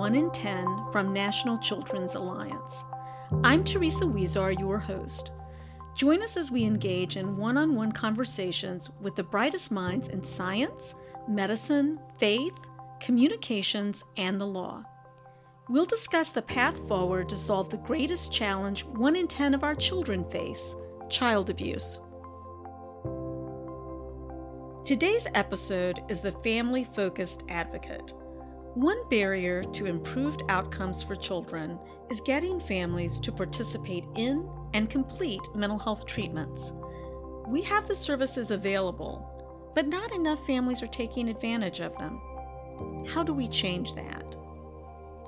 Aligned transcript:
1 0.00 0.14
in 0.14 0.30
10 0.30 0.86
from 0.92 1.12
National 1.12 1.58
Children's 1.58 2.14
Alliance. 2.14 2.84
I'm 3.44 3.62
Teresa 3.62 4.06
Huizar, 4.06 4.58
your 4.58 4.78
host. 4.78 5.30
Join 5.94 6.22
us 6.22 6.38
as 6.38 6.50
we 6.50 6.64
engage 6.64 7.18
in 7.18 7.36
one 7.36 7.58
on 7.58 7.74
one 7.74 7.92
conversations 7.92 8.88
with 9.02 9.14
the 9.14 9.22
brightest 9.22 9.70
minds 9.70 10.08
in 10.08 10.24
science, 10.24 10.94
medicine, 11.28 12.00
faith, 12.18 12.54
communications, 12.98 14.02
and 14.16 14.40
the 14.40 14.46
law. 14.46 14.82
We'll 15.68 15.84
discuss 15.84 16.30
the 16.30 16.40
path 16.40 16.78
forward 16.88 17.28
to 17.28 17.36
solve 17.36 17.68
the 17.68 17.76
greatest 17.76 18.32
challenge 18.32 18.86
one 18.86 19.16
in 19.16 19.28
10 19.28 19.52
of 19.52 19.62
our 19.62 19.74
children 19.74 20.24
face 20.30 20.76
child 21.10 21.50
abuse. 21.50 22.00
Today's 24.86 25.26
episode 25.34 26.00
is 26.08 26.22
the 26.22 26.32
Family 26.32 26.84
Focused 26.84 27.42
Advocate. 27.50 28.14
One 28.74 29.08
barrier 29.08 29.64
to 29.64 29.86
improved 29.86 30.42
outcomes 30.48 31.02
for 31.02 31.16
children 31.16 31.76
is 32.08 32.20
getting 32.20 32.60
families 32.60 33.18
to 33.20 33.32
participate 33.32 34.04
in 34.14 34.48
and 34.74 34.88
complete 34.88 35.40
mental 35.56 35.78
health 35.78 36.06
treatments. 36.06 36.72
We 37.48 37.62
have 37.62 37.88
the 37.88 37.96
services 37.96 38.52
available, 38.52 39.72
but 39.74 39.88
not 39.88 40.12
enough 40.12 40.46
families 40.46 40.84
are 40.84 40.88
taking 40.88 41.28
advantage 41.28 41.80
of 41.80 41.96
them. 41.98 42.20
How 43.08 43.24
do 43.24 43.34
we 43.34 43.48
change 43.48 43.94
that? 43.94 44.36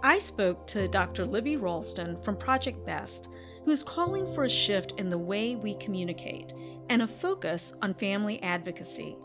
I 0.04 0.20
spoke 0.20 0.68
to 0.68 0.86
Dr. 0.86 1.26
Libby 1.26 1.56
Ralston 1.56 2.22
from 2.22 2.36
Project 2.36 2.86
BEST, 2.86 3.28
who 3.64 3.72
is 3.72 3.82
calling 3.82 4.32
for 4.34 4.44
a 4.44 4.48
shift 4.48 4.94
in 4.98 5.08
the 5.08 5.18
way 5.18 5.56
we 5.56 5.74
communicate 5.74 6.52
and 6.88 7.02
a 7.02 7.08
focus 7.08 7.72
on 7.82 7.94
family 7.94 8.40
advocacy. 8.42 9.16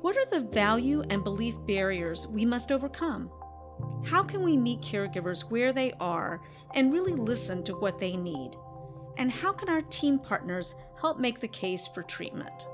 What 0.00 0.16
are 0.16 0.24
the 0.24 0.40
value 0.40 1.02
and 1.10 1.22
belief 1.22 1.54
barriers 1.66 2.26
we 2.26 2.46
must 2.46 2.72
overcome? 2.72 3.30
How 4.02 4.22
can 4.22 4.42
we 4.42 4.56
meet 4.56 4.80
caregivers 4.80 5.42
where 5.50 5.74
they 5.74 5.92
are 6.00 6.40
and 6.74 6.90
really 6.90 7.12
listen 7.12 7.62
to 7.64 7.74
what 7.74 7.98
they 7.98 8.16
need? 8.16 8.52
And 9.18 9.30
how 9.30 9.52
can 9.52 9.68
our 9.68 9.82
team 9.82 10.18
partners 10.18 10.74
help 10.98 11.18
make 11.18 11.40
the 11.40 11.48
case 11.48 11.86
for 11.86 12.02
treatment? 12.02 12.66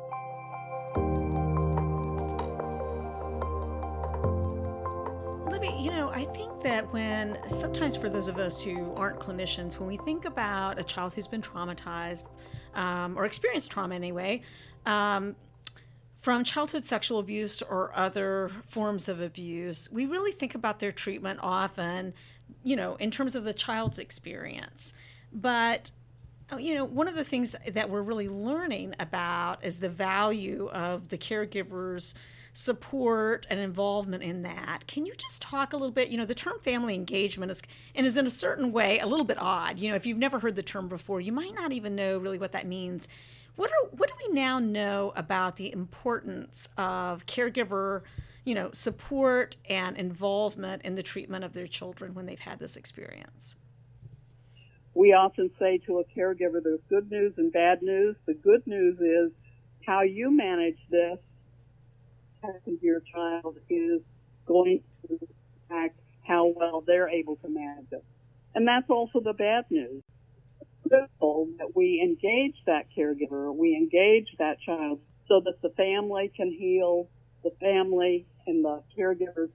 Libby, 5.50 5.74
you 5.82 5.90
know, 5.90 6.10
I 6.14 6.28
think 6.32 6.62
that 6.62 6.92
when 6.92 7.38
sometimes 7.48 7.96
for 7.96 8.08
those 8.08 8.28
of 8.28 8.38
us 8.38 8.62
who 8.62 8.94
aren't 8.94 9.18
clinicians, 9.18 9.80
when 9.80 9.88
we 9.88 9.96
think 9.96 10.26
about 10.26 10.78
a 10.78 10.84
child 10.84 11.14
who's 11.14 11.26
been 11.26 11.42
traumatized 11.42 12.26
um, 12.74 13.18
or 13.18 13.24
experienced 13.24 13.72
trauma 13.72 13.96
anyway, 13.96 14.42
um, 14.84 15.34
from 16.26 16.42
childhood 16.42 16.84
sexual 16.84 17.20
abuse 17.20 17.62
or 17.62 17.92
other 17.94 18.50
forms 18.66 19.08
of 19.08 19.20
abuse, 19.20 19.88
we 19.92 20.06
really 20.06 20.32
think 20.32 20.56
about 20.56 20.80
their 20.80 20.90
treatment 20.90 21.38
often, 21.40 22.12
you 22.64 22.74
know, 22.74 22.96
in 22.96 23.12
terms 23.12 23.36
of 23.36 23.44
the 23.44 23.54
child's 23.54 23.96
experience. 23.96 24.92
But 25.32 25.92
oh, 26.50 26.58
you 26.58 26.74
know, 26.74 26.84
one 26.84 27.06
of 27.06 27.14
the 27.14 27.22
things 27.22 27.54
that 27.68 27.88
we're 27.90 28.02
really 28.02 28.28
learning 28.28 28.96
about 28.98 29.64
is 29.64 29.78
the 29.78 29.88
value 29.88 30.68
of 30.72 31.10
the 31.10 31.16
caregiver's 31.16 32.12
support 32.52 33.46
and 33.48 33.60
involvement 33.60 34.24
in 34.24 34.42
that. 34.42 34.88
Can 34.88 35.06
you 35.06 35.14
just 35.14 35.40
talk 35.40 35.72
a 35.72 35.76
little 35.76 35.92
bit? 35.92 36.08
You 36.08 36.18
know, 36.18 36.24
the 36.24 36.34
term 36.34 36.58
family 36.58 36.96
engagement 36.96 37.52
is 37.52 37.62
and 37.94 38.04
is 38.04 38.18
in 38.18 38.26
a 38.26 38.30
certain 38.30 38.72
way 38.72 38.98
a 38.98 39.06
little 39.06 39.24
bit 39.24 39.40
odd. 39.40 39.78
You 39.78 39.90
know, 39.90 39.94
if 39.94 40.06
you've 40.06 40.18
never 40.18 40.40
heard 40.40 40.56
the 40.56 40.62
term 40.64 40.88
before, 40.88 41.20
you 41.20 41.30
might 41.30 41.54
not 41.54 41.70
even 41.70 41.94
know 41.94 42.18
really 42.18 42.38
what 42.38 42.50
that 42.50 42.66
means 42.66 43.06
what 43.56 43.70
are 43.70 43.88
what 43.90 44.08
do 44.08 44.14
we 44.28 44.34
now 44.34 44.58
know 44.58 45.12
about 45.16 45.56
the 45.56 45.72
importance 45.72 46.68
of 46.76 47.26
caregiver, 47.26 48.02
you 48.44 48.54
know, 48.54 48.70
support 48.72 49.56
and 49.68 49.96
involvement 49.96 50.82
in 50.82 50.94
the 50.94 51.02
treatment 51.02 51.44
of 51.44 51.54
their 51.54 51.66
children 51.66 52.14
when 52.14 52.26
they've 52.26 52.38
had 52.38 52.58
this 52.58 52.76
experience? 52.76 53.56
We 54.94 55.12
often 55.12 55.50
say 55.58 55.78
to 55.86 55.98
a 55.98 56.04
caregiver, 56.04 56.62
there's 56.62 56.80
good 56.88 57.10
news 57.10 57.34
and 57.36 57.52
bad 57.52 57.82
news. 57.82 58.16
The 58.26 58.34
good 58.34 58.66
news 58.66 58.98
is 58.98 59.32
how 59.86 60.02
you 60.02 60.34
manage 60.34 60.78
this 60.90 61.18
to 62.64 62.78
your 62.80 63.00
child 63.12 63.58
is 63.68 64.00
going 64.46 64.82
to 65.08 65.18
impact 65.68 65.98
how 66.22 66.46
well 66.46 66.82
they're 66.86 67.08
able 67.08 67.36
to 67.36 67.48
manage 67.48 67.90
it. 67.90 68.04
And 68.54 68.66
that's 68.66 68.88
also 68.88 69.20
the 69.20 69.32
bad 69.32 69.64
news 69.70 70.02
critical 70.88 71.48
that 71.58 71.74
we 71.74 72.00
engage 72.02 72.56
that 72.66 72.86
caregiver, 72.96 73.54
we 73.54 73.74
engage 73.74 74.28
that 74.38 74.60
child 74.60 75.00
so 75.28 75.40
that 75.44 75.60
the 75.62 75.70
family 75.70 76.30
can 76.36 76.50
heal, 76.50 77.08
the 77.42 77.50
family 77.60 78.26
and 78.46 78.64
the 78.64 78.82
caregiver's 78.96 79.50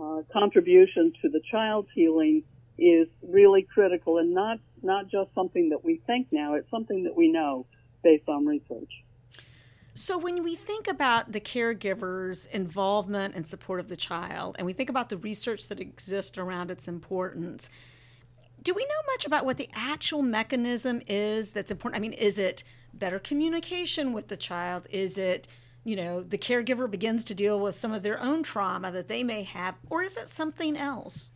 uh, 0.00 0.22
contribution 0.32 1.12
to 1.22 1.28
the 1.28 1.40
child's 1.50 1.88
healing 1.94 2.42
is 2.78 3.08
really 3.22 3.62
critical 3.62 4.18
and 4.18 4.32
not, 4.32 4.58
not 4.82 5.08
just 5.10 5.34
something 5.34 5.70
that 5.70 5.84
we 5.84 6.00
think 6.06 6.28
now, 6.30 6.54
it's 6.54 6.70
something 6.70 7.04
that 7.04 7.16
we 7.16 7.30
know 7.30 7.66
based 8.04 8.28
on 8.28 8.46
research. 8.46 8.92
So, 9.94 10.16
when 10.16 10.44
we 10.44 10.54
think 10.54 10.86
about 10.86 11.32
the 11.32 11.40
caregiver's 11.40 12.46
involvement 12.46 13.34
and 13.34 13.44
support 13.44 13.80
of 13.80 13.88
the 13.88 13.96
child, 13.96 14.54
and 14.56 14.64
we 14.64 14.72
think 14.72 14.88
about 14.88 15.08
the 15.08 15.16
research 15.16 15.66
that 15.66 15.80
exists 15.80 16.38
around 16.38 16.70
its 16.70 16.86
importance, 16.86 17.68
do 18.68 18.74
we 18.74 18.84
know 18.84 19.12
much 19.14 19.24
about 19.24 19.46
what 19.46 19.56
the 19.56 19.70
actual 19.72 20.20
mechanism 20.20 21.00
is 21.06 21.52
that's 21.52 21.70
important? 21.70 21.98
I 21.98 22.02
mean, 22.02 22.12
is 22.12 22.36
it 22.36 22.62
better 22.92 23.18
communication 23.18 24.12
with 24.12 24.28
the 24.28 24.36
child? 24.36 24.86
Is 24.90 25.16
it, 25.16 25.48
you 25.84 25.96
know, 25.96 26.22
the 26.22 26.36
caregiver 26.36 26.90
begins 26.90 27.24
to 27.24 27.34
deal 27.34 27.58
with 27.58 27.78
some 27.78 27.92
of 27.92 28.02
their 28.02 28.20
own 28.20 28.42
trauma 28.42 28.92
that 28.92 29.08
they 29.08 29.24
may 29.24 29.42
have, 29.44 29.76
or 29.88 30.02
is 30.02 30.18
it 30.18 30.28
something 30.28 30.76
else? 30.76 31.30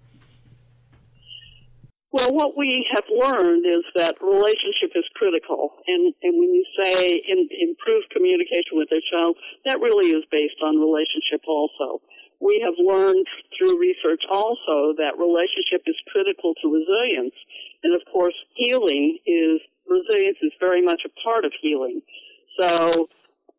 Well, 2.13 2.35
what 2.35 2.55
we 2.55 2.85
have 2.93 3.05
learned 3.09 3.65
is 3.65 3.85
that 3.95 4.21
relationship 4.21 4.93
is 4.95 5.05
critical, 5.15 5.73
and, 5.87 6.13
and 6.23 6.39
when 6.39 6.53
you 6.53 6.67
say 6.79 7.17
in, 7.27 7.49
improve 7.49 8.03
communication 8.13 8.77
with 8.77 8.91
their 8.91 9.01
child, 9.11 9.39
that 9.65 9.81
really 9.81 10.11
is 10.11 10.23
based 10.31 10.61
on 10.63 10.77
relationship 10.77 11.41
also 11.49 12.03
we 12.43 12.59
have 12.67 12.75
learned 12.77 13.27
through 13.55 13.79
research 13.79 14.23
also 14.27 14.99
that 14.99 15.15
relationship 15.15 15.87
is 15.87 15.95
critical 16.11 16.55
to 16.59 16.67
resilience. 16.67 17.35
And 17.87 17.95
of 17.95 18.03
course, 18.13 18.35
healing 18.55 19.19
is, 19.25 19.63
resilience 19.87 20.39
is 20.43 20.51
very 20.59 20.83
much 20.83 21.03
a 21.07 21.13
part 21.23 21.45
of 21.45 21.53
healing. 21.63 22.03
So 22.59 23.07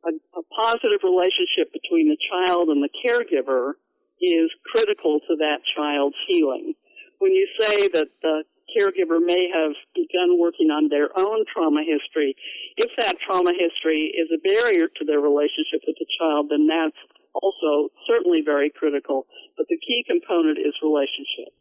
a, 0.04 0.12
a 0.12 0.44
positive 0.52 1.00
relationship 1.02 1.72
between 1.72 2.12
the 2.12 2.20
child 2.30 2.68
and 2.68 2.84
the 2.84 2.92
caregiver 2.92 3.80
is 4.20 4.52
critical 4.68 5.20
to 5.32 5.36
that 5.40 5.64
child's 5.76 6.20
healing. 6.28 6.76
When 7.20 7.32
you 7.32 7.48
say 7.60 7.88
that 7.88 8.08
the 8.22 8.44
caregiver 8.76 9.24
may 9.24 9.48
have 9.54 9.72
begun 9.96 10.40
working 10.40 10.72
on 10.72 10.90
their 10.90 11.08
own 11.18 11.46
trauma 11.52 11.84
history, 11.88 12.36
if 12.76 12.92
that 13.00 13.20
trauma 13.20 13.54
history 13.56 14.12
is 14.12 14.28
a 14.34 14.44
barrier 14.44 14.88
to 14.88 15.06
their 15.06 15.20
relationship 15.20 15.88
with 15.88 15.96
the 16.00 16.08
child, 16.20 16.50
then 16.50 16.68
that's 16.68 16.98
also 17.34 17.90
certainly 18.08 18.42
very 18.42 18.70
critical, 18.70 19.26
but 19.58 19.68
the 19.70 19.78
key 19.78 20.04
component 20.08 20.58
is 20.58 20.74
relationship. 20.82 21.54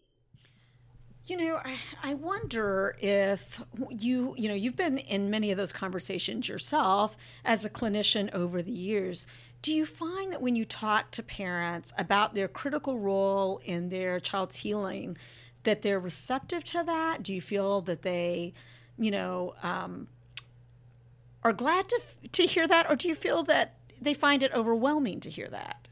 You 1.24 1.36
know, 1.36 1.60
I, 1.64 1.76
I 2.02 2.14
wonder 2.14 2.96
if 3.00 3.62
you, 3.90 4.34
you 4.36 4.48
know, 4.48 4.54
you've 4.54 4.76
been 4.76 4.98
in 4.98 5.30
many 5.30 5.52
of 5.52 5.56
those 5.56 5.72
conversations 5.72 6.48
yourself 6.48 7.16
as 7.44 7.64
a 7.64 7.70
clinician 7.70 8.32
over 8.34 8.60
the 8.60 8.72
years. 8.72 9.26
Do 9.62 9.72
you 9.72 9.86
find 9.86 10.32
that 10.32 10.42
when 10.42 10.56
you 10.56 10.64
talk 10.64 11.12
to 11.12 11.22
parents 11.22 11.92
about 11.96 12.34
their 12.34 12.48
critical 12.48 12.98
role 12.98 13.60
in 13.64 13.88
their 13.88 14.18
child's 14.18 14.56
healing, 14.56 15.16
that 15.62 15.82
they're 15.82 16.00
receptive 16.00 16.64
to 16.64 16.82
that? 16.82 17.22
Do 17.22 17.32
you 17.32 17.40
feel 17.40 17.80
that 17.82 18.02
they, 18.02 18.52
you 18.98 19.12
know, 19.12 19.54
um, 19.62 20.08
are 21.44 21.52
glad 21.52 21.88
to 21.88 22.00
to 22.32 22.46
hear 22.46 22.66
that, 22.66 22.88
or 22.88 22.96
do 22.96 23.08
you 23.08 23.14
feel 23.14 23.42
that 23.44 23.74
they 24.04 24.14
find 24.14 24.42
it 24.42 24.52
overwhelming 24.52 25.20
to 25.20 25.30
hear 25.30 25.48
that? 25.48 25.88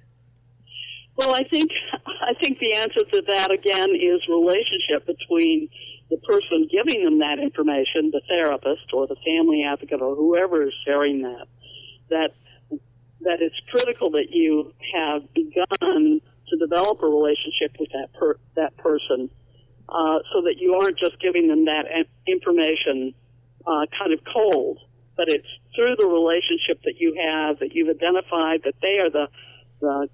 Well, 1.16 1.34
I 1.34 1.44
think 1.44 1.70
I 2.06 2.34
think 2.40 2.58
the 2.58 2.74
answer 2.74 3.04
to 3.04 3.22
that 3.28 3.50
again 3.50 3.90
is 3.90 4.20
relationship 4.28 5.06
between 5.06 5.68
the 6.08 6.16
person 6.18 6.68
giving 6.70 7.04
them 7.04 7.18
that 7.20 7.38
information, 7.38 8.10
the 8.10 8.22
therapist 8.28 8.92
or 8.92 9.06
the 9.06 9.16
family 9.16 9.64
advocate 9.64 10.00
or 10.00 10.16
whoever 10.16 10.66
is 10.66 10.72
sharing 10.84 11.22
that. 11.22 11.46
That 12.08 12.30
that 13.22 13.42
it's 13.42 13.56
critical 13.70 14.10
that 14.12 14.30
you 14.30 14.72
have 14.94 15.22
begun 15.34 16.20
to 16.48 16.56
develop 16.58 17.02
a 17.02 17.06
relationship 17.06 17.76
with 17.78 17.90
that 17.92 18.08
per, 18.18 18.36
that 18.56 18.76
person, 18.78 19.30
uh, 19.88 20.18
so 20.32 20.42
that 20.42 20.54
you 20.58 20.74
aren't 20.74 20.98
just 20.98 21.20
giving 21.20 21.48
them 21.48 21.66
that 21.66 21.84
information 22.26 23.14
uh, 23.66 23.84
kind 23.98 24.12
of 24.12 24.20
cold 24.32 24.78
but 25.16 25.28
it's 25.28 25.46
through 25.74 25.96
the 25.96 26.06
relationship 26.06 26.82
that 26.84 26.94
you 26.98 27.14
have 27.14 27.58
that 27.58 27.74
you've 27.74 27.88
identified 27.88 28.62
that 28.64 28.74
they 28.80 28.98
are 28.98 29.10
the, 29.10 29.26
the 29.80 30.08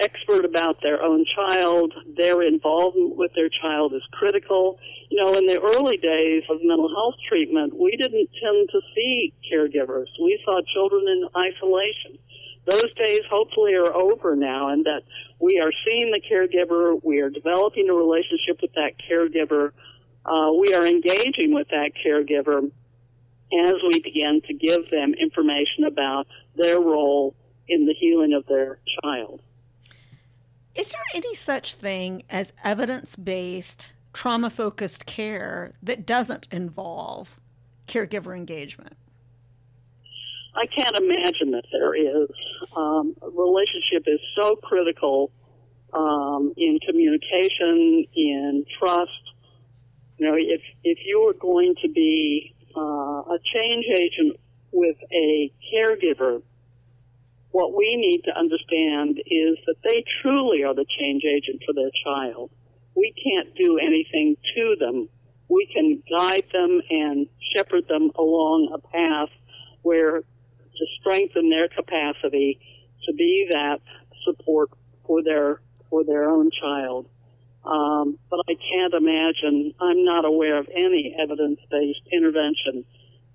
expert 0.00 0.44
about 0.44 0.80
their 0.82 1.02
own 1.02 1.24
child. 1.34 1.92
Their 2.16 2.42
involvement 2.42 3.16
with 3.16 3.32
their 3.34 3.48
child 3.48 3.94
is 3.94 4.02
critical. 4.12 4.78
You 5.10 5.18
know, 5.18 5.34
in 5.34 5.46
the 5.46 5.60
early 5.60 5.96
days 5.96 6.44
of 6.50 6.58
mental 6.62 6.88
health 6.88 7.14
treatment, 7.28 7.78
we 7.78 7.96
didn't 7.96 8.28
tend 8.42 8.68
to 8.70 8.80
see 8.94 9.32
caregivers. 9.52 10.06
We 10.22 10.40
saw 10.44 10.60
children 10.74 11.06
in 11.08 11.28
isolation. 11.36 12.18
those 12.66 12.92
days 12.94 13.20
hopefully 13.30 13.74
are 13.74 13.94
over 13.94 14.36
now 14.36 14.68
and 14.68 14.84
that 14.84 15.02
we 15.40 15.58
are 15.58 15.72
seeing 15.86 16.10
the 16.10 16.20
caregiver, 16.20 17.00
we 17.02 17.20
are 17.20 17.30
developing 17.30 17.88
a 17.88 17.94
relationship 17.94 18.60
with 18.60 18.72
that 18.74 18.92
caregiver, 19.10 19.72
uh, 20.26 20.52
we 20.52 20.74
are 20.74 20.86
engaging 20.86 21.54
with 21.54 21.68
that 21.68 21.92
caregiver 22.04 22.70
as 23.52 23.74
we 23.86 24.00
begin 24.00 24.40
to 24.46 24.54
give 24.54 24.90
them 24.90 25.14
information 25.14 25.84
about 25.86 26.26
their 26.56 26.80
role 26.80 27.34
in 27.68 27.86
the 27.86 27.94
healing 27.94 28.32
of 28.32 28.46
their 28.46 28.78
child. 29.02 29.40
Is 30.74 30.92
there 30.92 31.02
any 31.14 31.34
such 31.34 31.74
thing 31.74 32.22
as 32.30 32.52
evidence 32.62 33.16
based, 33.16 33.94
trauma 34.12 34.50
focused 34.50 35.06
care 35.06 35.74
that 35.82 36.06
doesn't 36.06 36.46
involve 36.50 37.40
caregiver 37.86 38.36
engagement? 38.36 38.96
I 40.54 40.66
can't 40.66 40.96
imagine 40.96 41.52
that 41.52 41.64
there 41.72 41.94
is. 41.94 42.28
Um, 42.76 43.14
a 43.22 43.30
relationship 43.30 44.04
is 44.06 44.20
so 44.36 44.56
critical 44.56 45.30
um, 45.92 46.52
in 46.56 46.78
communication, 46.86 48.04
in 48.14 48.64
trust. 48.78 49.10
You 50.18 50.26
know, 50.26 50.34
if 50.36 50.60
if 50.82 50.98
you 51.04 51.28
are 51.28 51.32
going 51.32 51.74
to 51.82 51.88
be 51.88 52.54
uh, 52.76 52.80
a 52.80 53.38
change 53.54 53.86
agent 53.94 54.38
with 54.72 54.96
a 55.12 55.52
caregiver, 55.72 56.42
what 57.50 57.76
we 57.76 57.96
need 57.96 58.22
to 58.24 58.38
understand 58.38 59.18
is 59.18 59.56
that 59.66 59.76
they 59.82 60.04
truly 60.22 60.64
are 60.64 60.74
the 60.74 60.84
change 60.98 61.22
agent 61.24 61.62
for 61.66 61.72
their 61.72 61.90
child. 62.04 62.50
We 62.94 63.14
can't 63.14 63.54
do 63.54 63.78
anything 63.78 64.36
to 64.54 64.76
them. 64.78 65.08
We 65.48 65.66
can 65.72 66.02
guide 66.10 66.44
them 66.52 66.82
and 66.90 67.26
shepherd 67.54 67.88
them 67.88 68.10
along 68.16 68.70
a 68.74 68.78
path 68.78 69.30
where 69.82 70.20
to 70.20 70.86
strengthen 71.00 71.48
their 71.48 71.68
capacity 71.68 72.60
to 73.06 73.14
be 73.14 73.48
that 73.50 73.80
support 74.24 74.70
for 75.06 75.22
their 75.22 75.60
for 75.88 76.04
their 76.04 76.28
own 76.28 76.50
child. 76.50 77.06
Um, 77.68 78.18
but 78.30 78.40
I 78.48 78.54
can't 78.54 78.94
imagine. 78.94 79.74
I'm 79.78 80.02
not 80.04 80.24
aware 80.24 80.56
of 80.58 80.68
any 80.74 81.14
evidence-based 81.20 82.08
intervention 82.10 82.84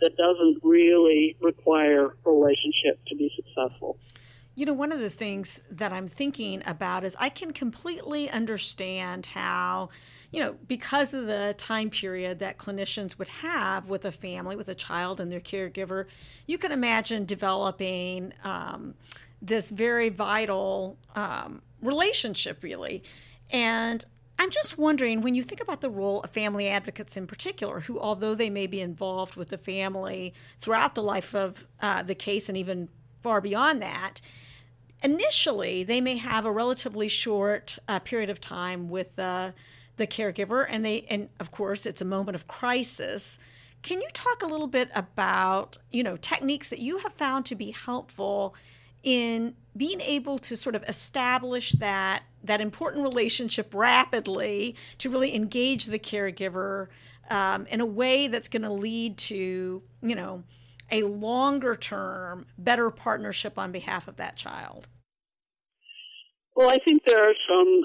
that 0.01 0.17
doesn't 0.17 0.57
really 0.63 1.37
require 1.39 2.15
relationship 2.25 2.99
to 3.07 3.15
be 3.15 3.31
successful. 3.35 3.97
You 4.55 4.65
know, 4.65 4.73
one 4.73 4.91
of 4.91 4.99
the 4.99 5.09
things 5.09 5.61
that 5.69 5.93
I'm 5.93 6.07
thinking 6.07 6.63
about 6.65 7.03
is 7.03 7.15
I 7.19 7.29
can 7.29 7.53
completely 7.53 8.29
understand 8.29 9.27
how, 9.27 9.89
you 10.31 10.39
know, 10.39 10.55
because 10.67 11.13
of 11.13 11.27
the 11.27 11.53
time 11.57 11.89
period 11.89 12.39
that 12.39 12.57
clinicians 12.57 13.17
would 13.19 13.27
have 13.27 13.87
with 13.87 14.03
a 14.03 14.11
family, 14.11 14.55
with 14.55 14.69
a 14.69 14.75
child 14.75 15.19
and 15.19 15.31
their 15.31 15.39
caregiver, 15.39 16.05
you 16.47 16.57
can 16.57 16.71
imagine 16.71 17.25
developing 17.25 18.33
um, 18.43 18.95
this 19.41 19.69
very 19.69 20.09
vital 20.09 20.97
um, 21.15 21.61
relationship, 21.81 22.63
really. 22.63 23.03
And 23.51 24.03
I'm 24.39 24.49
just 24.49 24.77
wondering 24.77 25.21
when 25.21 25.35
you 25.35 25.43
think 25.43 25.61
about 25.61 25.81
the 25.81 25.89
role 25.89 26.21
of 26.21 26.31
family 26.31 26.67
advocates 26.67 27.15
in 27.15 27.27
particular, 27.27 27.81
who, 27.81 27.99
although 27.99 28.35
they 28.35 28.49
may 28.49 28.67
be 28.67 28.81
involved 28.81 29.35
with 29.35 29.49
the 29.49 29.57
family 29.57 30.33
throughout 30.59 30.95
the 30.95 31.03
life 31.03 31.35
of 31.35 31.65
uh, 31.81 32.03
the 32.03 32.15
case 32.15 32.49
and 32.49 32.57
even 32.57 32.89
far 33.21 33.39
beyond 33.39 33.81
that, 33.81 34.19
initially 35.03 35.83
they 35.83 36.01
may 36.01 36.17
have 36.17 36.45
a 36.45 36.51
relatively 36.51 37.07
short 37.07 37.77
uh, 37.87 37.99
period 37.99 38.29
of 38.29 38.41
time 38.41 38.89
with 38.89 39.15
the 39.15 39.53
the 39.95 40.07
caregiver 40.07 40.65
and 40.67 40.83
they 40.83 41.05
and 41.07 41.29
of 41.39 41.51
course 41.51 41.85
it's 41.85 42.01
a 42.01 42.05
moment 42.05 42.35
of 42.35 42.47
crisis. 42.47 43.37
Can 43.83 44.01
you 44.01 44.07
talk 44.13 44.41
a 44.41 44.47
little 44.47 44.67
bit 44.67 44.89
about 44.95 45.77
you 45.91 46.03
know 46.03 46.17
techniques 46.17 46.69
that 46.69 46.79
you 46.79 46.99
have 46.99 47.13
found 47.13 47.45
to 47.47 47.55
be 47.55 47.71
helpful 47.71 48.55
in 49.03 49.55
being 49.75 50.01
able 50.01 50.37
to 50.37 50.55
sort 50.55 50.75
of 50.75 50.83
establish 50.83 51.71
that 51.73 52.23
that 52.43 52.61
important 52.61 53.03
relationship 53.03 53.73
rapidly 53.73 54.75
to 54.97 55.09
really 55.09 55.35
engage 55.35 55.85
the 55.85 55.99
caregiver 55.99 56.87
um, 57.29 57.65
in 57.67 57.79
a 57.79 57.85
way 57.85 58.27
that's 58.27 58.47
going 58.47 58.63
to 58.63 58.71
lead 58.71 59.17
to 59.17 59.81
you 60.01 60.15
know 60.15 60.43
a 60.91 61.03
longer 61.03 61.75
term 61.75 62.45
better 62.57 62.89
partnership 62.91 63.57
on 63.57 63.71
behalf 63.71 64.07
of 64.07 64.17
that 64.17 64.35
child 64.35 64.87
well, 66.55 66.69
I 66.69 66.77
think 66.85 67.01
there 67.05 67.29
are 67.29 67.33
some 67.47 67.83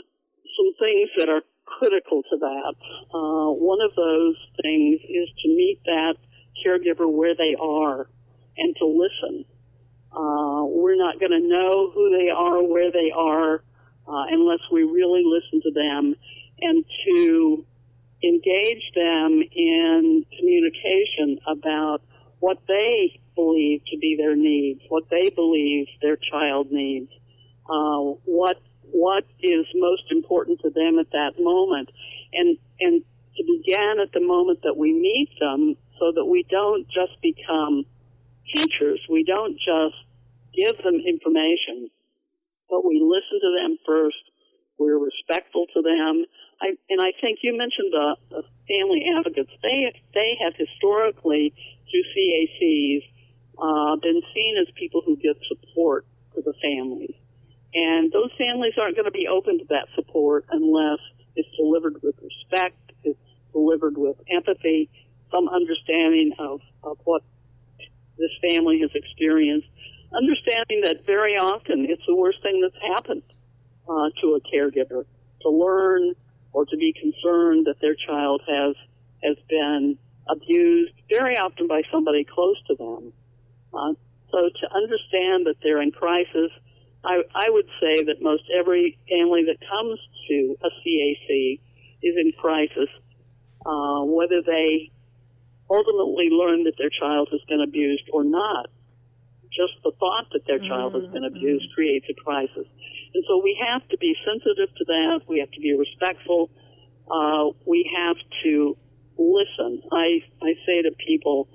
some 0.57 0.87
things 0.87 1.09
that 1.19 1.29
are 1.29 1.43
critical 1.65 2.23
to 2.23 2.37
that. 2.39 2.75
Uh, 3.15 3.53
one 3.53 3.81
of 3.81 3.95
those 3.97 4.37
things 4.63 5.01
is 5.09 5.29
to 5.43 5.49
meet 5.49 5.81
that 5.85 6.17
caregiver 6.65 7.11
where 7.11 7.35
they 7.35 7.55
are 7.61 8.09
and 8.57 8.75
to 8.77 8.87
listen. 8.87 9.45
Uh, 10.13 10.65
we're 10.65 10.97
not 10.97 11.21
going 11.21 11.33
to 11.33 11.47
know 11.47 11.91
who 11.95 12.17
they 12.17 12.31
are, 12.31 12.63
where 12.63 12.91
they 12.91 13.13
are, 13.15 13.63
uh, 14.07 14.25
unless 14.31 14.61
we 14.73 14.83
really 14.83 15.23
listen 15.25 15.61
to 15.63 15.71
them 15.71 16.15
and 16.61 16.85
to 17.09 17.65
engage 18.25 18.83
them 18.95 19.43
in 19.55 20.27
communication 20.39 21.39
about 21.47 22.03
what 22.41 22.59
they 22.67 23.21
believe 23.35 23.81
to 23.87 23.99
be 23.99 24.17
their 24.17 24.35
needs, 24.35 24.81
what 24.89 25.05
they 25.11 25.31
believe 25.31 25.87
their 26.03 26.17
child 26.17 26.73
needs 26.73 27.11
uh, 27.69 28.01
what 28.25 28.61
what 28.91 29.25
is 29.41 29.67
most 29.75 30.05
important 30.11 30.61
to 30.61 30.71
them 30.71 30.99
at 30.99 31.11
that 31.11 31.33
moment, 31.39 31.91
and 32.33 32.57
and 32.81 33.03
to 33.37 33.45
begin 33.45 34.01
at 34.01 34.13
the 34.13 34.21
moment 34.21 34.61
that 34.63 34.77
we 34.77 34.93
meet 34.93 35.29
them, 35.39 35.77
so 35.99 36.13
that 36.13 36.25
we 36.25 36.45
don't 36.51 36.87
just 36.89 37.21
become 37.23 37.85
teachers. 38.55 39.01
We 39.09 39.25
don't 39.25 39.57
just 39.57 39.97
give 40.55 40.77
them 40.83 41.01
information, 41.01 41.91
but 42.69 42.85
we 42.85 43.01
listen 43.01 43.41
to 43.41 43.51
them 43.63 43.79
first. 43.87 44.23
We're 44.79 44.99
respectful 44.99 45.67
to 45.75 45.83
them. 45.83 46.25
I, 46.61 46.75
and 46.91 47.01
I 47.01 47.13
think 47.21 47.41
you 47.43 47.57
mentioned 47.57 47.93
the, 47.93 48.17
the 48.31 48.43
family 48.67 49.07
advocates. 49.17 49.51
They 49.63 49.93
they 50.15 50.39
have 50.43 50.55
historically 50.55 51.55
through 51.91 52.07
CACs 52.15 53.03
uh, 53.59 53.97
been 53.97 54.23
seen 54.35 54.57
as 54.61 54.67
people 54.75 55.03
who 55.05 55.17
give 55.17 55.37
support 55.49 56.07
to 56.35 56.43
the 56.43 56.55
families. 56.63 57.15
And 57.75 58.11
those 58.13 58.31
families 58.39 58.75
aren't 58.81 58.97
going 58.97 59.07
to 59.07 59.15
be 59.15 59.29
open 59.29 59.59
to 59.59 59.65
that 59.71 59.89
support 59.95 60.47
unless 60.51 60.99
it's 61.37 61.49
delivered 61.57 62.03
with 62.03 62.17
respect, 62.23 62.77
it's 63.05 63.19
delivered 63.53 63.97
with 63.97 64.17
empathy, 64.31 64.91
some 65.31 65.49
understanding 65.49 66.33
of, 66.39 66.61
family 68.49 68.81
has 68.81 68.91
experienced, 68.95 69.69
understanding 70.15 70.83
that 70.85 71.05
very 71.07 71.35
often 71.35 71.87
it's 71.89 72.03
the 72.07 72.15
worst 72.15 72.39
thing 72.43 72.61
that's 72.61 72.83
happened 72.95 73.23
uh, 73.89 74.09
to 74.21 74.39
a 74.39 74.41
caregiver 74.41 75.05
to 75.43 75.49
learn 75.49 76.15
or 76.53 76.65
to 76.65 76.77
be 76.77 76.93
concerned 76.93 77.67
that 77.67 77.77
their 77.81 77.95
child 77.95 78.43
has 78.49 78.75
has 79.23 79.37
been 79.49 79.99
abused, 80.29 80.93
very 81.11 81.37
often 81.37 81.67
by 81.67 81.83
somebody 81.91 82.25
close 82.25 82.57
to 82.69 82.75
them. 82.77 83.13
Uh, 83.75 83.93
so 84.31 84.49
to 84.61 84.75
understand 84.75 85.47
that 85.47 85.57
they're 85.63 85.83
in 85.83 85.91
crisis 85.91 86.51
I, 87.05 87.23
I 87.35 87.51
would 87.51 87.67
say 87.81 88.05
that 88.05 88.21
most 88.21 88.43
every 88.57 88.99
family 89.09 89.45
that 89.47 89.57
comes 89.69 89.99
to 90.29 90.57
a 90.63 90.69
CAC 90.69 91.61
is 92.03 92.15
in 92.17 92.33
crisis, 92.39 92.89
uh, 93.65 94.03
whether 94.03 94.43
they 94.43 94.91
ultimately 95.71 96.29
learn 96.31 96.65
that 96.65 96.75
their 96.79 96.91
child 96.91 97.29
has 97.33 97.41
been 97.49 97.61
abused 97.61 98.09
or 98.13 98.25
not. 98.25 98.67
Just 99.53 99.81
the 99.83 99.93
thought 99.99 100.27
that 100.33 100.47
their 100.47 100.59
child 100.59 100.93
mm-hmm. 100.93 101.05
has 101.05 101.13
been 101.13 101.23
mm-hmm. 101.23 101.37
abused 101.37 101.67
creates 101.75 102.07
a 102.11 102.15
crisis. 102.15 102.67
And 103.15 103.25
so 103.27 103.41
we 103.43 103.59
have 103.69 103.87
to 103.89 103.99
be 103.99 104.15
sensitive 104.25 104.75
to 104.77 104.85
that. 104.85 105.21
We 105.29 105.41
have 105.41 105.51
to 105.53 105.61
be 105.61 105.75
respectful. 105.75 106.51
Uh, 107.11 107.57
we 107.67 107.91
have 107.97 108.17
to 108.45 108.77
listen. 109.17 109.83
I, 109.91 110.23
I 110.43 110.53
say 110.67 110.83
to 110.83 110.93
people, 111.07 111.49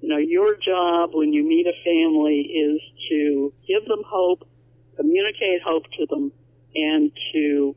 you 0.00 0.08
know, 0.08 0.18
your 0.18 0.56
job 0.56 1.10
when 1.12 1.32
you 1.32 1.44
meet 1.44 1.66
a 1.66 1.76
family 1.84 2.40
is 2.40 2.80
to 3.10 3.52
give 3.68 3.84
them 3.86 4.02
hope 4.06 4.48
communicate 4.96 5.62
hope 5.64 5.84
to 5.98 6.06
them 6.08 6.32
and 6.74 7.12
to 7.32 7.76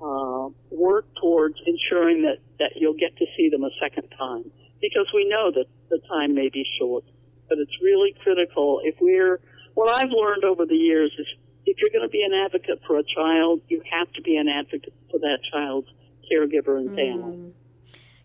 uh, 0.00 0.48
work 0.70 1.06
towards 1.20 1.56
ensuring 1.66 2.22
that, 2.22 2.38
that 2.58 2.70
you'll 2.76 2.98
get 2.98 3.16
to 3.18 3.26
see 3.36 3.48
them 3.50 3.64
a 3.64 3.70
second 3.80 4.08
time. 4.16 4.50
Because 4.80 5.06
we 5.14 5.26
know 5.28 5.50
that 5.52 5.66
the 5.90 5.98
time 6.08 6.34
may 6.34 6.48
be 6.48 6.64
short, 6.78 7.04
but 7.48 7.58
it's 7.58 7.72
really 7.82 8.14
critical. 8.22 8.80
If 8.84 8.96
we're, 9.00 9.40
what 9.74 9.90
I've 9.90 10.10
learned 10.10 10.44
over 10.44 10.66
the 10.66 10.76
years 10.76 11.12
is 11.18 11.26
if 11.66 11.78
you're 11.80 11.90
going 11.90 12.06
to 12.06 12.12
be 12.12 12.22
an 12.22 12.32
advocate 12.44 12.80
for 12.86 12.98
a 12.98 13.02
child, 13.02 13.62
you 13.68 13.82
have 13.90 14.12
to 14.12 14.22
be 14.22 14.36
an 14.36 14.48
advocate 14.48 14.92
for 15.10 15.18
that 15.20 15.38
child's 15.52 15.88
caregiver 16.30 16.78
and 16.78 16.94
family. 16.94 17.36
Mm. 17.36 17.52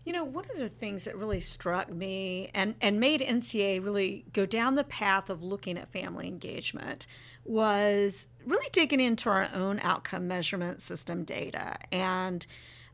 You 0.04 0.14
know, 0.14 0.24
one 0.24 0.46
of 0.50 0.56
the 0.56 0.70
things 0.70 1.04
that 1.04 1.16
really 1.16 1.40
struck 1.40 1.92
me 1.92 2.50
and, 2.54 2.74
and 2.80 2.98
made 2.98 3.20
NCA 3.20 3.84
really 3.84 4.24
go 4.32 4.46
down 4.46 4.74
the 4.74 4.84
path 4.84 5.28
of 5.28 5.42
looking 5.42 5.76
at 5.76 5.92
family 5.92 6.26
engagement 6.26 7.06
was 7.44 8.26
really 8.46 8.66
digging 8.72 9.00
into 9.00 9.28
our 9.28 9.50
own 9.52 9.78
outcome 9.80 10.26
measurement 10.26 10.80
system 10.80 11.22
data 11.22 11.76
and 11.92 12.46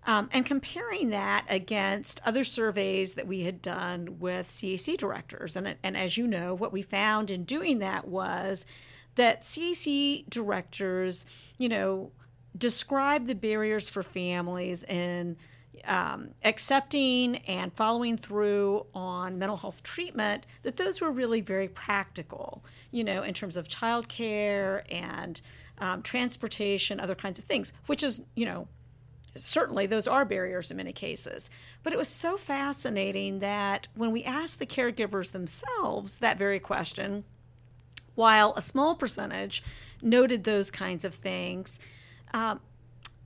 um, 0.07 0.29
and 0.33 0.47
comparing 0.47 1.11
that 1.11 1.45
against 1.49 2.21
other 2.25 2.45
surveys 2.45 3.15
that 3.15 3.27
we 3.27 3.41
had 3.41 3.61
done 3.61 4.19
with 4.21 4.49
CAC 4.49 4.97
directors. 4.97 5.57
And, 5.57 5.77
and 5.83 5.97
as 5.97 6.17
you 6.17 6.27
know, 6.27 6.55
what 6.55 6.73
we 6.73 6.83
found 6.83 7.31
in 7.31 7.45
doing 7.45 7.81
that 7.81 8.07
was 8.07 8.65
that 9.17 9.43
CAC 9.43 10.31
directors, 10.31 11.27
you 11.59 11.69
know, 11.69 12.13
describe 12.57 13.27
the 13.27 13.35
barriers 13.35 13.89
for 13.89 14.03
families 14.03 14.85
in 14.85 15.37
um, 15.85 16.31
accepting 16.45 17.37
and 17.39 17.73
following 17.73 18.17
through 18.17 18.87
on 18.95 19.39
mental 19.39 19.57
health 19.57 19.83
treatment, 19.83 20.47
that 20.63 20.77
those 20.77 21.01
were 21.01 21.11
really 21.11 21.41
very 21.41 21.69
practical, 21.69 22.65
you 22.91 23.05
know, 23.05 23.23
in 23.23 23.35
terms 23.35 23.57
of 23.57 23.69
childcare 23.69 24.83
and 24.91 25.41
um, 25.79 26.03
transportation, 26.03 26.99
other 27.01 27.15
kinds 27.15 27.39
of 27.39 27.45
things, 27.45 27.73
which 27.87 28.03
is, 28.03 28.23
you 28.35 28.47
know, 28.47 28.69
certainly 29.45 29.87
those 29.87 30.07
are 30.07 30.25
barriers 30.25 30.71
in 30.71 30.77
many 30.77 30.93
cases. 30.93 31.51
But 31.83 31.93
it 31.93 31.99
was 31.99 32.09
so 32.09 32.37
fascinating 32.37 33.41
that 33.41 33.89
when 33.95 34.13
we 34.13 34.25
asked 34.25 34.59
the 34.59 34.67
caregivers 34.67 35.33
themselves 35.33 36.19
that 36.19 36.39
very 36.39 36.61
question, 36.61 37.25
while 38.15 38.55
a 38.57 38.63
small 38.63 38.95
percentage 38.95 39.63
noted 40.03 40.45
those 40.45 40.71
kinds 40.71 41.05
of 41.05 41.15
things, 41.15 41.79
um, 42.33 42.61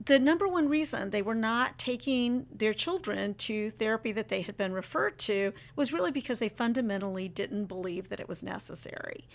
the 0.05 0.19
number 0.19 0.47
one 0.47 0.67
reason 0.67 1.09
they 1.09 1.21
were 1.21 1.35
not 1.35 1.77
taking 1.77 2.47
their 2.51 2.73
children 2.73 3.33
to 3.35 3.69
therapy 3.71 4.11
that 4.11 4.29
they 4.29 4.41
had 4.41 4.57
been 4.57 4.73
referred 4.73 5.17
to 5.19 5.53
was 5.75 5.93
really 5.93 6.11
because 6.11 6.39
they 6.39 6.49
fundamentally 6.49 7.27
didn't 7.27 7.65
believe 7.65 8.09
that 8.09 8.19
it 8.19 8.27
was 8.27 8.43
necessary. 8.43 9.27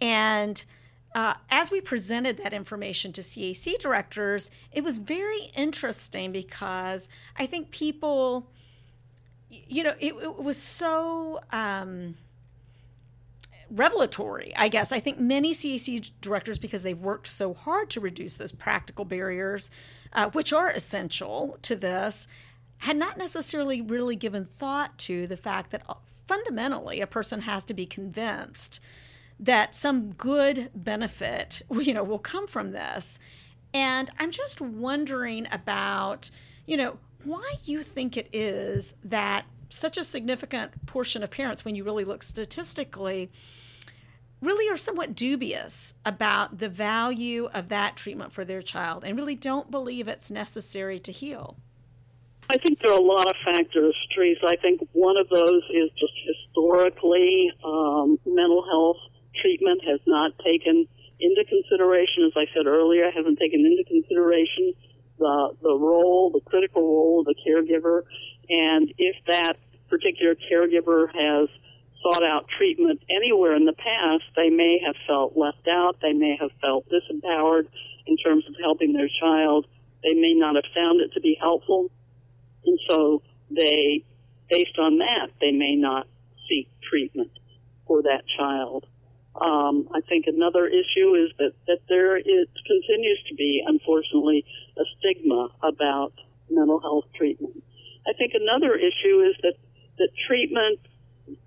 And 0.00 0.64
uh, 1.14 1.34
as 1.50 1.70
we 1.70 1.80
presented 1.80 2.36
that 2.38 2.52
information 2.52 3.12
to 3.12 3.20
CAC 3.20 3.78
directors, 3.78 4.50
it 4.72 4.84
was 4.84 4.98
very 4.98 5.50
interesting 5.56 6.30
because 6.30 7.08
I 7.36 7.46
think 7.46 7.70
people, 7.70 8.48
you 9.48 9.82
know, 9.82 9.94
it, 9.98 10.14
it 10.14 10.42
was 10.42 10.56
so. 10.56 11.40
Um, 11.50 12.16
revelatory, 13.72 14.52
I 14.56 14.68
guess. 14.68 14.90
I 14.90 14.98
think 14.98 15.20
many 15.20 15.54
CAC 15.54 16.10
directors, 16.20 16.58
because 16.58 16.82
they've 16.82 16.98
worked 16.98 17.28
so 17.28 17.54
hard 17.54 17.88
to 17.90 18.00
reduce 18.00 18.34
those 18.34 18.52
practical 18.52 19.04
barriers, 19.04 19.70
uh, 20.12 20.28
which 20.30 20.52
are 20.52 20.68
essential 20.70 21.56
to 21.62 21.76
this, 21.76 22.26
had 22.78 22.96
not 22.96 23.16
necessarily 23.16 23.80
really 23.80 24.16
given 24.16 24.44
thought 24.44 24.98
to 24.98 25.26
the 25.26 25.36
fact 25.36 25.70
that 25.70 25.82
uh, 25.88 25.94
fundamentally 26.26 27.00
a 27.00 27.06
person 27.06 27.42
has 27.42 27.64
to 27.64 27.74
be 27.74 27.86
convinced 27.86 28.80
that 29.40 29.74
some 29.74 30.12
good 30.12 30.70
benefit, 30.74 31.62
you 31.70 31.94
know, 31.94 32.04
will 32.04 32.18
come 32.18 32.46
from 32.46 32.70
this. 32.70 33.18
And 33.72 34.10
I'm 34.18 34.30
just 34.30 34.60
wondering 34.60 35.46
about, 35.50 36.30
you 36.66 36.76
know, 36.76 36.98
why 37.24 37.54
you 37.64 37.82
think 37.82 38.16
it 38.16 38.28
is 38.32 38.94
that 39.04 39.46
such 39.68 39.96
a 39.96 40.04
significant 40.04 40.86
portion 40.86 41.22
of 41.22 41.30
parents, 41.30 41.64
when 41.64 41.74
you 41.74 41.84
really 41.84 42.04
look 42.04 42.22
statistically, 42.22 43.30
really 44.40 44.72
are 44.72 44.76
somewhat 44.76 45.14
dubious 45.14 45.94
about 46.04 46.58
the 46.58 46.68
value 46.68 47.48
of 47.52 47.68
that 47.68 47.96
treatment 47.96 48.32
for 48.32 48.44
their 48.44 48.62
child 48.62 49.04
and 49.04 49.16
really 49.16 49.36
don't 49.36 49.70
believe 49.70 50.08
it's 50.08 50.30
necessary 50.30 50.98
to 50.98 51.12
heal. 51.12 51.56
I 52.48 52.56
think 52.56 52.80
there 52.80 52.90
are 52.90 52.98
a 52.98 53.02
lot 53.02 53.28
of 53.28 53.36
factors, 53.44 53.94
Teresa. 54.12 54.46
I 54.46 54.56
think 54.56 54.80
one 54.92 55.16
of 55.16 55.28
those 55.28 55.62
is 55.72 55.90
just 55.96 56.12
historically 56.26 57.52
um, 57.62 58.18
mental 58.26 58.64
health 58.64 58.96
treatment 59.40 59.82
has 59.86 60.00
not 60.06 60.32
taken 60.38 60.86
into 61.20 61.44
consideration, 61.44 62.24
as 62.26 62.32
I 62.36 62.46
said 62.54 62.66
earlier, 62.66 63.10
hasn't 63.10 63.38
taken 63.38 63.60
into 63.66 63.84
consideration 63.84 64.74
the, 65.18 65.54
the 65.62 65.76
role, 65.76 66.30
the 66.32 66.40
critical 66.40 66.82
role 66.82 67.20
of 67.20 67.26
the 67.26 67.36
caregiver. 67.46 68.02
And 68.48 68.92
if 68.96 69.16
that 69.28 69.56
particular 69.88 70.34
caregiver 70.34 71.08
has 71.12 71.48
sought 72.02 72.24
out 72.24 72.46
treatment 72.56 73.02
anywhere 73.14 73.54
in 73.54 73.66
the 73.66 73.74
past, 73.74 74.24
they 74.34 74.48
may 74.48 74.80
have 74.84 74.96
felt 75.06 75.36
left 75.36 75.68
out. 75.68 75.96
They 76.00 76.14
may 76.14 76.36
have 76.40 76.50
felt 76.60 76.86
disempowered 76.88 77.68
in 78.06 78.16
terms 78.16 78.44
of 78.48 78.54
helping 78.60 78.92
their 78.94 79.10
child. 79.20 79.66
They 80.02 80.14
may 80.14 80.32
not 80.32 80.54
have 80.54 80.64
found 80.74 81.02
it 81.02 81.12
to 81.14 81.20
be 81.20 81.36
helpful. 81.38 81.90
And 82.64 82.78
so 82.88 83.22
they, 83.50 84.04
based 84.48 84.78
on 84.78 84.98
that, 84.98 85.28
they 85.40 85.52
may 85.52 85.76
not 85.76 86.06
seek 86.48 86.68
treatment 86.82 87.30
for 87.86 88.02
that 88.02 88.22
child. 88.38 88.86
Um, 89.34 89.88
I 89.94 90.00
think 90.08 90.26
another 90.26 90.66
issue 90.66 91.14
is 91.14 91.30
that, 91.38 91.52
that 91.66 91.80
there 91.88 92.16
is, 92.16 92.48
continues 92.66 93.20
to 93.28 93.34
be, 93.34 93.62
unfortunately, 93.64 94.44
a 94.76 94.82
stigma 94.98 95.48
about 95.62 96.12
mental 96.50 96.80
health 96.80 97.04
treatment. 97.14 97.62
I 98.08 98.12
think 98.14 98.32
another 98.34 98.74
issue 98.74 99.22
is 99.22 99.36
that, 99.42 99.54
that 99.98 100.10
treatment 100.26 100.80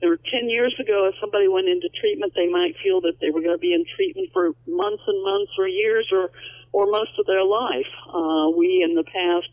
or 0.02 0.16
10 0.16 0.50
years 0.50 0.74
ago, 0.80 1.10
if 1.12 1.16
somebody 1.20 1.48
went 1.48 1.68
into 1.68 1.90
treatment, 2.00 2.34
they 2.36 2.48
might 2.48 2.75
feel 2.84 3.02
that 3.02 3.20
they 3.20 3.32
were 3.32 3.42
going 3.42 3.56
to 3.56 3.62
be 3.62 3.74
in 3.74 3.84
treatment 3.96 4.30
for 4.32 4.56
months 4.68 5.04
and 5.08 5.24
months 5.24 5.52
or 5.58 5.68
years 5.68 6.08
or, 6.12 6.32
or 6.72 6.88
most 6.88 7.12
of 7.20 7.25
their 7.25 7.44
life. 7.44 7.92
Uh, 8.08 8.50
we 8.56 8.84
in 8.84 8.96
the 8.96 9.04
past, 9.04 9.52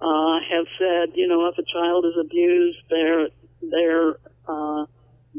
uh, 0.00 0.36
have 0.50 0.66
said, 0.78 1.16
you 1.16 1.28
know, 1.28 1.46
if 1.48 1.56
a 1.58 1.66
child 1.72 2.04
is 2.04 2.18
abused, 2.20 2.78
they're, 2.90 3.28
they're, 3.62 4.18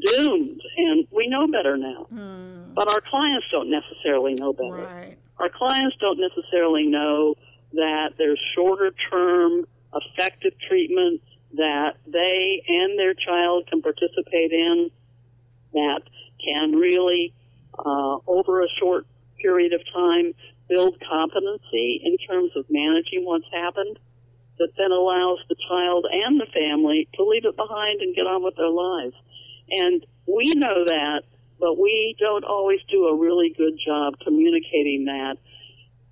doomed. 0.05 0.61
And 0.77 1.07
we 1.11 1.27
know 1.27 1.47
better 1.47 1.77
now. 1.77 2.07
Mm. 2.13 2.73
But 2.73 2.87
our 2.87 3.01
clients 3.01 3.45
don't 3.51 3.69
necessarily 3.69 4.33
know 4.33 4.53
better. 4.53 4.85
Right. 4.85 5.17
Our 5.39 5.49
clients 5.49 5.95
don't 5.99 6.19
necessarily 6.19 6.87
know 6.87 7.35
that 7.73 8.13
there's 8.17 8.39
shorter 8.55 8.93
term 9.11 9.65
effective 9.93 10.53
treatment 10.67 11.21
that 11.55 11.97
they 12.07 12.63
and 12.67 12.97
their 12.97 13.13
child 13.13 13.67
can 13.69 13.81
participate 13.81 14.51
in 14.51 14.89
that 15.73 16.01
can 16.43 16.71
really, 16.73 17.33
uh, 17.77 18.17
over 18.27 18.61
a 18.61 18.67
short 18.79 19.05
period 19.41 19.73
of 19.73 19.81
time, 19.93 20.33
build 20.69 20.95
competency 20.99 22.01
in 22.03 22.17
terms 22.27 22.51
of 22.55 22.65
managing 22.69 23.25
what's 23.25 23.45
happened 23.51 23.99
that 24.59 24.69
then 24.77 24.91
allows 24.91 25.39
the 25.49 25.55
child 25.67 26.05
and 26.09 26.39
the 26.39 26.45
family 26.53 27.07
to 27.15 27.23
leave 27.23 27.45
it 27.45 27.55
behind 27.55 28.01
and 28.01 28.15
get 28.15 28.25
on 28.25 28.43
with 28.43 28.55
their 28.55 28.69
lives. 28.69 29.15
And 29.77 30.05
we 30.27 30.53
know 30.55 30.85
that, 30.85 31.23
but 31.59 31.77
we 31.79 32.15
don't 32.19 32.43
always 32.43 32.79
do 32.91 33.05
a 33.05 33.15
really 33.15 33.53
good 33.57 33.79
job 33.85 34.15
communicating 34.23 35.05
that. 35.05 35.37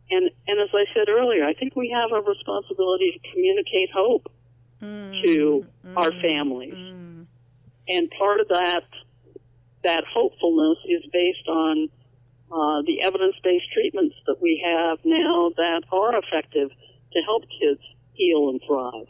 And, 0.10 0.30
and 0.48 0.60
as 0.60 0.70
I 0.74 0.86
said 0.94 1.10
earlier, 1.10 1.46
I 1.46 1.54
think 1.54 1.76
we 1.76 1.90
have 1.96 2.12
a 2.12 2.22
responsibility 2.22 3.12
to 3.12 3.32
communicate 3.32 3.90
hope 3.94 4.32
mm, 4.82 5.24
to 5.24 5.66
mm, 5.86 5.98
our 5.98 6.12
families. 6.22 6.74
Mm. 6.74 7.26
And 7.88 8.12
part 8.18 8.40
of 8.40 8.48
that, 8.50 8.84
that 9.84 10.04
hopefulness 10.12 10.78
is 10.86 11.04
based 11.12 11.48
on 11.48 11.90
uh, 12.52 12.82
the 12.86 13.02
evidence-based 13.06 13.72
treatments 13.74 14.16
that 14.28 14.42
we 14.42 14.62
have 14.66 15.00
now 15.06 15.52
that 15.56 15.84
are 15.92 16.16
effective 16.18 16.70
to 17.14 17.20
help 17.26 17.44
kids 17.60 17.82
heal 18.14 18.50
and 18.50 18.62
thrive. 18.68 19.08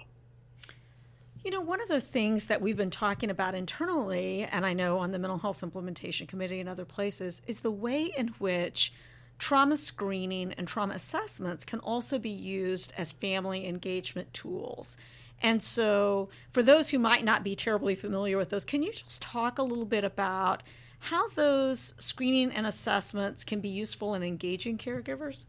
You 1.43 1.49
know, 1.49 1.61
one 1.61 1.81
of 1.81 1.87
the 1.87 2.01
things 2.01 2.45
that 2.45 2.61
we've 2.61 2.77
been 2.77 2.91
talking 2.91 3.31
about 3.31 3.55
internally, 3.55 4.43
and 4.43 4.63
I 4.63 4.73
know 4.73 4.99
on 4.99 5.09
the 5.09 5.17
Mental 5.17 5.39
Health 5.39 5.63
Implementation 5.63 6.27
Committee 6.27 6.59
and 6.59 6.69
other 6.69 6.85
places, 6.85 7.41
is 7.47 7.61
the 7.61 7.71
way 7.71 8.13
in 8.15 8.27
which 8.37 8.93
trauma 9.39 9.77
screening 9.77 10.53
and 10.53 10.67
trauma 10.67 10.93
assessments 10.93 11.65
can 11.65 11.79
also 11.79 12.19
be 12.19 12.29
used 12.29 12.93
as 12.95 13.11
family 13.11 13.67
engagement 13.67 14.31
tools. 14.35 14.95
And 15.41 15.63
so, 15.63 16.29
for 16.51 16.61
those 16.61 16.91
who 16.91 16.99
might 16.99 17.25
not 17.25 17.43
be 17.43 17.55
terribly 17.55 17.95
familiar 17.95 18.37
with 18.37 18.51
those, 18.51 18.63
can 18.63 18.83
you 18.83 18.91
just 18.91 19.19
talk 19.19 19.57
a 19.57 19.63
little 19.63 19.85
bit 19.85 20.03
about 20.03 20.61
how 20.99 21.29
those 21.29 21.95
screening 21.97 22.51
and 22.51 22.67
assessments 22.67 23.43
can 23.43 23.61
be 23.61 23.69
useful 23.69 24.13
in 24.13 24.21
engaging 24.21 24.77
caregivers? 24.77 25.45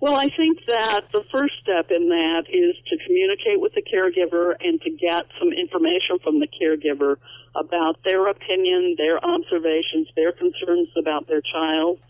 Well, 0.00 0.16
I 0.16 0.28
think 0.34 0.64
that 0.66 1.12
the 1.12 1.24
first 1.30 1.52
step 1.60 1.90
in 1.90 2.08
that 2.08 2.44
is 2.48 2.74
to 2.88 2.96
communicate 3.04 3.60
with 3.60 3.74
the 3.74 3.82
caregiver 3.82 4.56
and 4.58 4.80
to 4.80 4.90
get 4.90 5.26
some 5.38 5.52
information 5.52 6.18
from 6.24 6.40
the 6.40 6.48
caregiver 6.48 7.16
about 7.54 8.02
their 8.02 8.26
opinion, 8.28 8.94
their 8.96 9.22
observations, 9.22 10.08
their 10.16 10.32
concerns 10.32 10.88
about 10.96 11.28
their 11.28 11.42
child. 11.42 12.00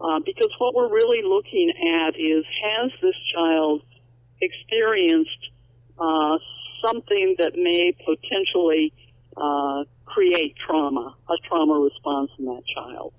Uh, 0.00 0.20
because 0.24 0.50
what 0.58 0.74
we're 0.74 0.92
really 0.92 1.22
looking 1.26 1.72
at 1.98 2.14
is 2.14 2.44
has 2.62 2.92
this 3.02 3.16
child 3.34 3.82
experienced 4.40 5.50
uh, 5.98 6.38
something 6.86 7.34
that 7.38 7.54
may 7.56 7.96
potentially 8.06 8.92
uh, 9.36 9.82
create 10.04 10.54
trauma, 10.64 11.16
a 11.28 11.34
trauma 11.48 11.80
response 11.80 12.30
in 12.38 12.44
that 12.44 12.62
child. 12.76 13.12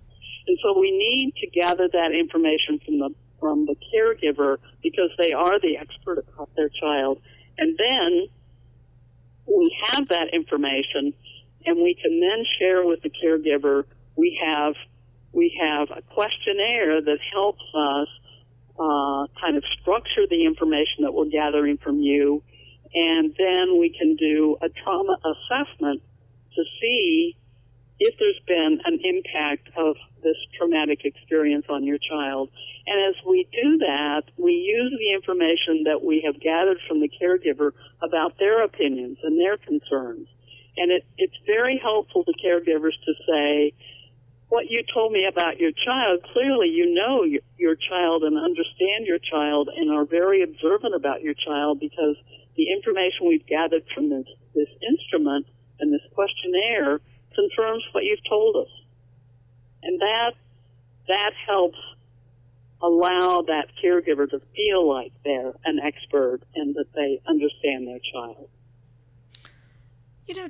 And 0.47 0.57
so 0.63 0.79
we 0.79 0.91
need 0.91 1.33
to 1.41 1.47
gather 1.47 1.89
that 1.91 2.11
information 2.13 2.79
from 2.85 2.99
the 2.99 3.09
from 3.39 3.65
the 3.65 3.75
caregiver 3.93 4.57
because 4.81 5.09
they 5.17 5.33
are 5.33 5.59
the 5.59 5.77
expert 5.77 6.25
about 6.33 6.49
their 6.55 6.69
child. 6.69 7.21
And 7.57 7.77
then 7.77 8.27
we 9.45 9.75
have 9.85 10.07
that 10.09 10.33
information 10.33 11.13
and 11.65 11.77
we 11.77 11.95
can 12.01 12.19
then 12.19 12.45
share 12.59 12.85
with 12.85 13.01
the 13.01 13.09
caregiver. 13.09 13.85
We 14.15 14.39
have 14.45 14.73
we 15.31 15.57
have 15.61 15.89
a 15.91 16.01
questionnaire 16.01 17.01
that 17.01 17.17
helps 17.33 17.63
us 17.75 18.07
uh, 18.79 19.27
kind 19.41 19.57
of 19.57 19.63
structure 19.81 20.27
the 20.29 20.45
information 20.45 21.03
that 21.03 21.13
we're 21.13 21.29
gathering 21.29 21.77
from 21.77 21.99
you 21.99 22.41
and 22.95 23.35
then 23.37 23.77
we 23.77 23.89
can 23.89 24.15
do 24.15 24.57
a 24.61 24.69
trauma 24.69 25.17
assessment 25.25 26.01
to 26.55 26.63
see 26.81 27.35
if 27.99 28.15
there's 28.19 28.41
been 28.45 28.79
an 28.83 28.99
impact 29.03 29.69
of 29.77 29.95
this 30.23 30.35
traumatic 30.57 31.05
experience 31.05 31.65
on 31.69 31.83
your 31.83 31.97
child. 31.97 32.49
And 32.87 32.97
as 33.09 33.15
we 33.25 33.47
do 33.51 33.77
that, 33.79 34.23
we 34.37 34.53
use 34.53 34.93
the 34.99 35.13
information 35.13 35.85
that 35.85 36.03
we 36.03 36.23
have 36.25 36.39
gathered 36.41 36.77
from 36.87 36.99
the 36.99 37.09
caregiver 37.09 37.71
about 38.01 38.37
their 38.37 38.63
opinions 38.63 39.17
and 39.23 39.39
their 39.39 39.57
concerns. 39.57 40.27
And 40.77 40.91
it, 40.91 41.05
it's 41.17 41.37
very 41.47 41.79
helpful 41.81 42.25
to 42.25 42.33
caregivers 42.33 42.97
to 43.05 43.13
say, 43.25 43.73
what 44.49 44.69
you 44.69 44.83
told 44.93 45.11
me 45.11 45.25
about 45.25 45.59
your 45.59 45.71
child, 45.71 46.21
clearly 46.33 46.69
you 46.69 46.93
know 46.93 47.23
your, 47.23 47.75
child 47.75 48.23
and 48.23 48.37
understand 48.37 49.05
your 49.05 49.19
child 49.19 49.69
and 49.75 49.91
are 49.91 50.05
very 50.05 50.43
observant 50.43 50.95
about 50.95 51.21
your 51.21 51.33
child 51.33 51.79
because 51.79 52.15
the 52.55 52.71
information 52.71 53.27
we've 53.27 53.45
gathered 53.45 53.83
from 53.93 54.09
this, 54.09 54.27
this 54.53 54.69
instrument 54.87 55.47
and 55.79 55.91
this 55.91 56.01
questionnaire 56.13 57.01
confirms 57.35 57.83
what 57.91 58.03
you've 58.03 58.23
told 58.27 58.55
us. 58.55 58.71
And 59.83 59.99
that, 59.99 60.31
that 61.07 61.31
helps 61.47 61.77
allow 62.81 63.43
that 63.47 63.67
caregiver 63.83 64.29
to 64.29 64.41
feel 64.55 64.87
like 64.87 65.11
they're 65.23 65.53
an 65.65 65.79
expert 65.79 66.39
and 66.55 66.75
that 66.75 66.91
they 66.93 67.21
understand 67.27 67.87
their 67.87 67.99
child. 68.13 68.49
You 70.27 70.35
know, 70.35 70.49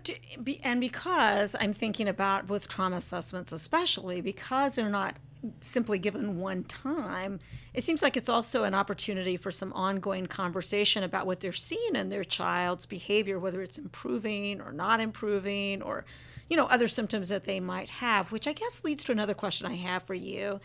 and 0.63 0.79
because 0.79 1.55
I'm 1.59 1.73
thinking 1.73 2.07
about 2.07 2.49
with 2.49 2.67
trauma 2.67 2.97
assessments, 2.97 3.51
especially 3.51 4.21
because 4.21 4.75
they're 4.75 4.89
not 4.89 5.17
simply 5.59 5.99
given 5.99 6.39
one 6.39 6.63
time, 6.63 7.39
it 7.73 7.83
seems 7.83 8.01
like 8.01 8.15
it's 8.15 8.29
also 8.29 8.63
an 8.63 8.73
opportunity 8.73 9.35
for 9.35 9.51
some 9.51 9.73
ongoing 9.73 10.27
conversation 10.27 11.03
about 11.03 11.27
what 11.27 11.41
they're 11.41 11.51
seeing 11.51 11.95
in 11.95 12.09
their 12.09 12.23
child's 12.23 12.85
behavior, 12.85 13.37
whether 13.37 13.61
it's 13.61 13.77
improving 13.77 14.61
or 14.61 14.71
not 14.71 15.01
improving, 15.01 15.81
or, 15.81 16.05
you 16.49 16.57
know, 16.57 16.65
other 16.65 16.87
symptoms 16.87 17.29
that 17.29 17.45
they 17.45 17.59
might 17.59 17.89
have, 17.89 18.31
which 18.31 18.47
I 18.47 18.53
guess 18.53 18.81
leads 18.83 19.03
to 19.05 19.11
another 19.11 19.33
question 19.33 19.67
I 19.67 19.75
have 19.75 20.03
for 20.03 20.13
you. 20.13 20.59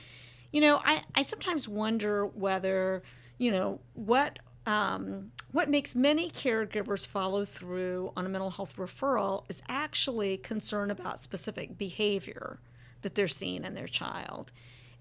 You 0.52 0.60
know, 0.60 0.80
I, 0.84 1.02
I 1.14 1.22
sometimes 1.22 1.68
wonder 1.68 2.26
whether, 2.26 3.02
you 3.38 3.50
know, 3.50 3.80
what 3.94 4.40
um, 4.66 5.32
what 5.52 5.70
makes 5.70 5.94
many 5.94 6.30
caregivers 6.30 7.06
follow 7.06 7.44
through 7.44 8.12
on 8.16 8.26
a 8.26 8.28
mental 8.28 8.50
health 8.50 8.76
referral 8.76 9.44
is 9.48 9.62
actually 9.68 10.36
concern 10.36 10.90
about 10.90 11.20
specific 11.20 11.76
behavior 11.78 12.60
that 13.02 13.14
they're 13.14 13.26
seeing 13.26 13.64
in 13.64 13.74
their 13.74 13.88
child. 13.88 14.52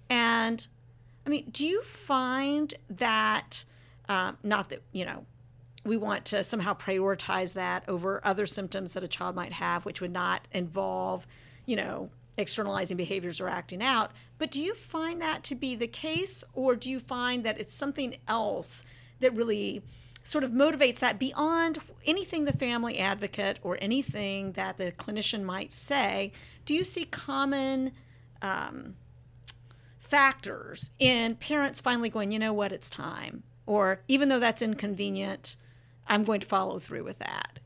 And 0.09 0.65
I 1.25 1.29
mean, 1.29 1.49
do 1.51 1.67
you 1.67 1.83
find 1.83 2.73
that, 2.89 3.65
um, 4.07 4.37
not 4.41 4.69
that, 4.69 4.81
you 4.91 5.05
know, 5.05 5.25
we 5.85 5.97
want 5.97 6.25
to 6.25 6.43
somehow 6.43 6.73
prioritize 6.73 7.53
that 7.53 7.83
over 7.87 8.21
other 8.25 8.45
symptoms 8.45 8.93
that 8.93 9.03
a 9.03 9.07
child 9.07 9.35
might 9.35 9.53
have, 9.53 9.85
which 9.85 10.01
would 10.01 10.11
not 10.11 10.47
involve, 10.51 11.25
you 11.65 11.75
know, 11.75 12.09
externalizing 12.37 12.97
behaviors 12.97 13.39
or 13.41 13.49
acting 13.49 13.81
out. 13.81 14.11
But 14.37 14.51
do 14.51 14.61
you 14.61 14.73
find 14.73 15.21
that 15.21 15.43
to 15.45 15.55
be 15.55 15.75
the 15.75 15.87
case, 15.87 16.43
or 16.53 16.75
do 16.75 16.89
you 16.89 16.99
find 16.99 17.43
that 17.43 17.59
it's 17.59 17.73
something 17.73 18.17
else 18.27 18.83
that 19.19 19.35
really 19.35 19.81
sort 20.23 20.43
of 20.43 20.51
motivates 20.51 20.99
that 20.99 21.17
beyond 21.17 21.79
anything 22.05 22.45
the 22.45 22.53
family 22.53 22.99
advocate 22.99 23.59
or 23.61 23.77
anything 23.81 24.53
that 24.53 24.77
the 24.77 24.91
clinician 24.91 25.43
might 25.43 25.73
say? 25.73 26.31
Do 26.65 26.73
you 26.73 26.83
see 26.83 27.05
common 27.05 27.91
um, 28.41 28.95
factors 29.97 30.91
in 30.99 31.35
parents 31.35 31.81
finally 31.81 32.09
going, 32.09 32.31
you 32.31 32.39
know 32.39 32.53
what, 32.53 32.71
it's 32.71 32.89
time? 32.89 33.43
Or 33.65 34.01
even 34.07 34.29
though 34.29 34.39
that's 34.39 34.61
inconvenient, 34.61 35.55
I'm 36.09 36.23
going 36.23 36.41
to 36.41 36.47
follow 36.47 36.79
through 36.79 37.03
with 37.03 37.19
that? 37.19 37.59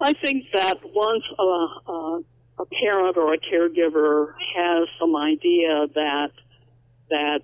I 0.00 0.14
think 0.14 0.46
that 0.54 0.78
once 0.82 1.24
a, 1.38 1.42
a, 1.42 2.22
a 2.60 2.66
parent 2.66 3.16
or 3.16 3.34
a 3.34 3.38
caregiver 3.38 4.32
has 4.56 4.88
some 4.98 5.14
idea 5.14 5.86
that 5.94 6.30
that 7.10 7.42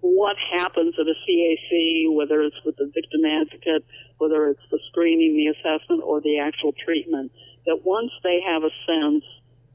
what 0.00 0.36
happens 0.56 0.94
at 0.98 1.06
a 1.06 1.14
CAC, 1.14 2.12
whether 2.12 2.42
it's 2.42 2.56
with 2.64 2.76
the 2.76 2.90
victim 2.92 3.24
advocate, 3.24 3.84
whether 4.18 4.48
it's 4.48 4.62
the 4.70 4.80
screening, 4.90 5.36
the 5.36 5.46
assessment, 5.46 6.02
or 6.02 6.20
the 6.20 6.40
actual 6.40 6.72
treatment, 6.84 7.30
that 7.66 7.84
once 7.84 8.10
they 8.24 8.40
have 8.44 8.64
a 8.64 8.70
sense 8.86 9.24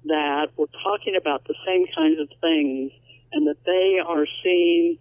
that 0.06 0.48
we're 0.58 0.66
talking 0.84 1.16
about 1.16 1.46
the 1.46 1.56
same 1.66 1.86
kinds 1.96 2.20
of 2.20 2.28
things 2.42 2.92
and 3.32 3.48
that 3.48 3.64
they 3.66 4.00
are 4.06 4.26
seeing 4.44 4.98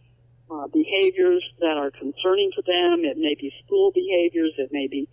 uh, 0.50 0.66
behaviors 0.68 1.44
that 1.60 1.76
are 1.76 1.90
concerning 1.90 2.50
to 2.54 2.62
them, 2.62 3.04
it 3.04 3.18
may 3.18 3.34
be 3.34 3.52
school 3.64 3.90
behaviors, 3.92 4.52
it 4.58 4.70
may 4.72 4.86
be 4.86 5.08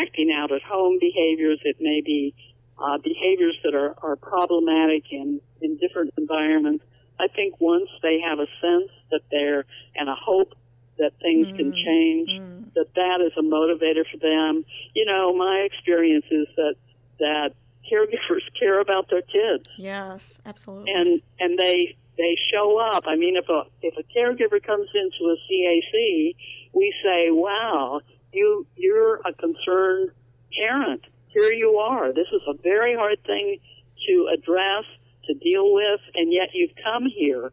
acting 0.00 0.32
out 0.34 0.52
at 0.52 0.62
home 0.62 0.98
behaviors, 1.00 1.60
it 1.64 1.76
may 1.80 2.00
be 2.04 2.34
uh, 2.78 2.98
behaviors 2.98 3.56
that 3.62 3.74
are, 3.74 3.94
are 4.02 4.16
problematic 4.16 5.04
in, 5.10 5.40
in 5.60 5.76
different 5.76 6.12
environments, 6.18 6.84
I 7.20 7.28
think 7.28 7.60
once 7.60 7.88
they 8.02 8.20
have 8.26 8.38
a 8.38 8.46
sense 8.60 8.90
that 9.10 9.20
they're 9.30 9.64
and 9.94 10.08
a 10.08 10.14
hope 10.14 10.54
that 10.98 11.12
things 11.20 11.46
mm, 11.46 11.56
can 11.56 11.72
change, 11.72 12.30
mm. 12.30 12.74
that 12.74 12.86
that 12.94 13.20
is 13.24 13.32
a 13.38 13.42
motivator 13.42 14.04
for 14.10 14.18
them. 14.18 14.64
You 14.94 15.06
know, 15.06 15.34
my 15.34 15.66
experience 15.70 16.24
is 16.30 16.48
that 16.56 16.74
that 17.20 17.50
caregivers 17.90 18.42
care 18.58 18.80
about 18.80 19.08
their 19.10 19.22
kids. 19.22 19.68
Yes, 19.78 20.40
absolutely. 20.44 20.92
And 20.92 21.22
and 21.38 21.58
they 21.58 21.96
they 22.18 22.36
show 22.52 22.78
up. 22.78 23.04
I 23.06 23.16
mean, 23.16 23.36
if 23.36 23.48
a 23.48 23.64
if 23.80 23.94
a 23.96 24.04
caregiver 24.16 24.62
comes 24.62 24.88
into 24.94 25.32
a 25.32 25.36
CAC, 25.36 26.36
we 26.72 26.94
say, 27.02 27.30
"Wow, 27.30 28.00
you 28.32 28.66
you're 28.76 29.16
a 29.16 29.32
concerned 29.32 30.10
parent. 30.58 31.02
Here 31.28 31.52
you 31.52 31.78
are. 31.78 32.12
This 32.12 32.28
is 32.32 32.42
a 32.46 32.54
very 32.62 32.94
hard 32.94 33.22
thing 33.24 33.58
to 34.06 34.28
address 34.32 34.84
to 35.26 35.34
deal 35.34 35.72
with, 35.72 36.00
and 36.14 36.32
yet 36.32 36.48
you've 36.52 36.74
come 36.82 37.06
here. 37.06 37.52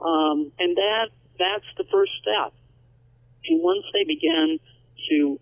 Um, 0.00 0.52
and 0.58 0.76
that 0.76 1.08
that's 1.38 1.66
the 1.76 1.84
first 1.90 2.12
step. 2.20 2.52
And 3.46 3.62
once 3.62 3.84
they 3.92 4.04
begin 4.04 4.58
to, 5.10 5.40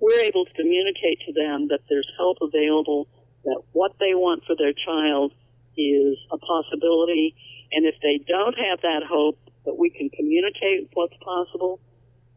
we're 0.00 0.20
able 0.20 0.44
to 0.44 0.52
communicate 0.54 1.20
to 1.26 1.32
them 1.32 1.68
that 1.68 1.80
there's 1.88 2.08
help 2.16 2.38
available, 2.42 3.06
that 3.44 3.62
what 3.72 3.92
they 4.00 4.14
want 4.14 4.44
for 4.44 4.56
their 4.56 4.72
child 4.72 5.32
is 5.76 6.18
a 6.32 6.38
possibility, 6.38 7.34
and 7.72 7.86
if 7.86 7.94
they 8.02 8.24
don't 8.26 8.54
have 8.54 8.80
that 8.82 9.02
hope, 9.08 9.38
that 9.64 9.76
we 9.76 9.90
can 9.90 10.08
communicate 10.10 10.88
what's 10.94 11.16
possible, 11.22 11.80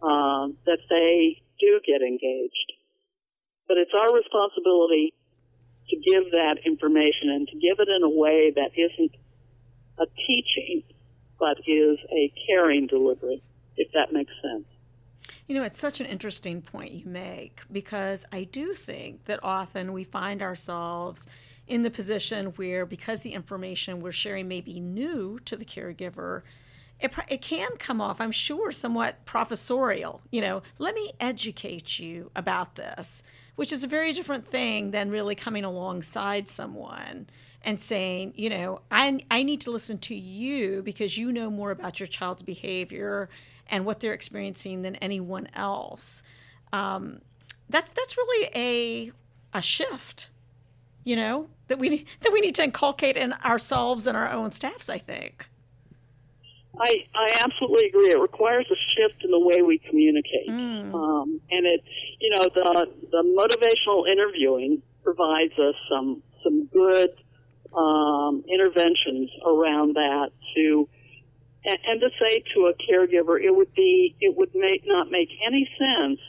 um, 0.01 0.57
that 0.65 0.79
they 0.89 1.41
do 1.59 1.79
get 1.85 2.01
engaged. 2.01 2.73
But 3.67 3.77
it's 3.77 3.91
our 3.95 4.13
responsibility 4.13 5.13
to 5.89 5.95
give 5.95 6.31
that 6.31 6.57
information 6.65 7.29
and 7.29 7.47
to 7.47 7.53
give 7.55 7.79
it 7.79 7.87
in 7.87 8.03
a 8.03 8.09
way 8.09 8.51
that 8.55 8.71
isn't 8.75 9.11
a 9.99 10.05
teaching, 10.27 10.83
but 11.39 11.57
is 11.67 11.97
a 12.11 12.33
caring 12.47 12.87
delivery, 12.87 13.41
if 13.77 13.91
that 13.93 14.11
makes 14.11 14.33
sense. 14.41 14.65
You 15.47 15.55
know, 15.55 15.63
it's 15.63 15.79
such 15.79 15.99
an 15.99 16.05
interesting 16.05 16.61
point 16.61 16.91
you 16.91 17.05
make 17.05 17.61
because 17.71 18.25
I 18.31 18.45
do 18.45 18.73
think 18.73 19.25
that 19.25 19.39
often 19.43 19.93
we 19.93 20.03
find 20.03 20.41
ourselves 20.41 21.27
in 21.71 21.81
the 21.81 21.89
position 21.89 22.47
where, 22.57 22.85
because 22.85 23.21
the 23.21 23.33
information 23.33 24.01
we're 24.01 24.11
sharing 24.11 24.47
may 24.47 24.61
be 24.61 24.79
new 24.79 25.39
to 25.45 25.55
the 25.55 25.65
caregiver, 25.65 26.41
it, 26.99 27.13
it 27.29 27.41
can 27.41 27.77
come 27.77 27.99
off, 27.99 28.21
I'm 28.21 28.31
sure, 28.31 28.71
somewhat 28.71 29.25
professorial. 29.25 30.21
You 30.31 30.41
know, 30.41 30.63
let 30.77 30.93
me 30.93 31.13
educate 31.19 31.97
you 31.97 32.29
about 32.35 32.75
this 32.75 33.23
which 33.55 33.71
is 33.71 33.83
a 33.83 33.87
very 33.87 34.13
different 34.13 34.47
thing 34.47 34.89
than 34.89 35.11
really 35.11 35.35
coming 35.35 35.63
alongside 35.63 36.49
someone 36.49 37.27
and 37.61 37.79
saying, 37.79 38.33
you 38.35 38.49
know, 38.49 38.81
I, 38.89 39.19
I 39.29 39.43
need 39.43 39.61
to 39.61 39.71
listen 39.71 39.99
to 39.99 40.15
you 40.15 40.81
because 40.81 41.15
you 41.15 41.31
know 41.31 41.51
more 41.51 41.69
about 41.69 41.99
your 41.99 42.07
child's 42.07 42.41
behavior 42.41 43.29
and 43.67 43.85
what 43.85 43.99
they're 43.99 44.13
experiencing 44.13 44.81
than 44.81 44.95
anyone 44.95 45.47
else. 45.53 46.23
Um, 46.73 47.21
that's 47.69 47.91
that's 47.91 48.17
really 48.17 48.49
a 48.55 49.11
a 49.53 49.61
shift, 49.61 50.29
you 51.03 51.15
know, 51.15 51.47
that 51.71 51.79
we 51.79 52.05
that 52.19 52.33
we 52.33 52.41
need 52.41 52.55
to 52.55 52.63
inculcate 52.63 53.15
in 53.15 53.31
ourselves 53.45 54.05
and 54.05 54.17
our 54.17 54.29
own 54.29 54.51
staffs. 54.51 54.89
I 54.89 54.97
think. 54.97 55.47
I, 56.79 57.05
I 57.13 57.41
absolutely 57.43 57.87
agree. 57.87 58.11
It 58.11 58.19
requires 58.19 58.65
a 58.71 58.75
shift 58.95 59.23
in 59.23 59.31
the 59.31 59.39
way 59.39 59.61
we 59.61 59.77
communicate. 59.77 60.49
Mm. 60.49 60.93
Um, 60.93 61.41
and 61.51 61.65
it, 61.65 61.83
you 62.19 62.29
know, 62.31 62.49
the, 62.53 62.87
the 63.11 63.23
motivational 63.37 64.09
interviewing 64.11 64.81
provides 65.03 65.51
us 65.59 65.75
some, 65.89 66.23
some 66.43 66.67
good, 66.67 67.09
um, 67.77 68.43
interventions 68.51 69.29
around 69.45 69.95
that 69.95 70.31
to, 70.55 70.89
and, 71.65 71.77
and 71.85 72.01
to 72.01 72.09
say 72.23 72.41
to 72.55 72.71
a 72.71 72.73
caregiver, 72.89 73.39
it 73.39 73.51
would 73.51 73.73
be, 73.75 74.15
it 74.19 74.35
would 74.35 74.55
make, 74.55 74.83
not 74.85 75.11
make 75.11 75.29
any 75.45 75.69
sense 75.77 76.19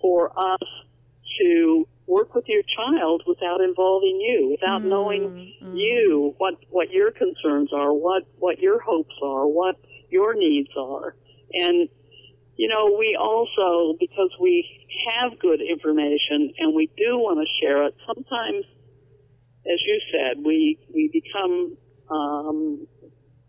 for 0.00 0.32
us 0.36 0.68
to 1.38 1.86
work 2.06 2.34
with 2.34 2.44
your 2.48 2.62
child 2.76 3.22
without 3.26 3.60
involving 3.60 4.20
you, 4.20 4.48
without 4.50 4.82
mm, 4.82 4.86
knowing 4.86 5.54
mm. 5.62 5.76
you, 5.76 6.34
what, 6.38 6.54
what 6.70 6.90
your 6.90 7.10
concerns 7.10 7.72
are, 7.72 7.92
what, 7.92 8.24
what 8.38 8.58
your 8.58 8.80
hopes 8.80 9.14
are, 9.22 9.46
what 9.46 9.76
your 10.10 10.34
needs 10.34 10.70
are. 10.76 11.14
And, 11.52 11.88
you 12.56 12.68
know, 12.68 12.96
we 12.98 13.16
also, 13.18 13.96
because 13.98 14.30
we 14.40 14.66
have 15.08 15.38
good 15.38 15.60
information 15.60 16.52
and 16.58 16.74
we 16.74 16.90
do 16.96 17.18
want 17.18 17.46
to 17.46 17.64
share 17.64 17.86
it, 17.86 17.94
sometimes 18.06 18.64
as 19.66 19.78
you 19.86 20.00
said, 20.10 20.44
we 20.44 20.78
we 20.92 21.08
become 21.12 21.76
um, 22.10 22.86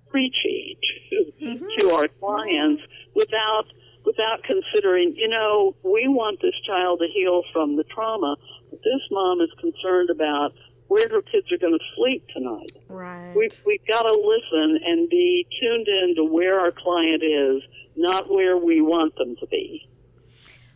preachy 0.09 0.77
to, 1.09 1.45
mm-hmm. 1.45 1.65
to 1.79 1.91
our 1.91 2.07
clients 2.07 2.83
without 3.15 3.65
without 4.05 4.43
considering, 4.43 5.15
you 5.15 5.27
know, 5.27 5.75
we 5.83 6.07
want 6.07 6.41
this 6.41 6.55
child 6.65 6.99
to 6.99 7.07
heal 7.13 7.43
from 7.51 7.75
the 7.75 7.83
trauma, 7.83 8.35
but 8.69 8.79
this 8.79 9.01
mom 9.11 9.41
is 9.41 9.49
concerned 9.59 10.09
about 10.09 10.53
where 10.87 11.07
her 11.09 11.21
kids 11.21 11.51
are 11.51 11.57
going 11.57 11.73
to 11.73 11.85
sleep 11.95 12.27
tonight. 12.33 12.71
Right. 12.89 13.33
We've, 13.35 13.57
we've 13.65 13.85
got 13.89 14.03
to 14.03 14.11
listen 14.11 14.79
and 14.85 15.09
be 15.09 15.47
tuned 15.61 15.87
in 15.87 16.15
to 16.17 16.23
where 16.23 16.59
our 16.59 16.71
client 16.71 17.23
is, 17.23 17.63
not 17.95 18.29
where 18.29 18.57
we 18.57 18.81
want 18.81 19.15
them 19.15 19.35
to 19.39 19.47
be. 19.47 19.89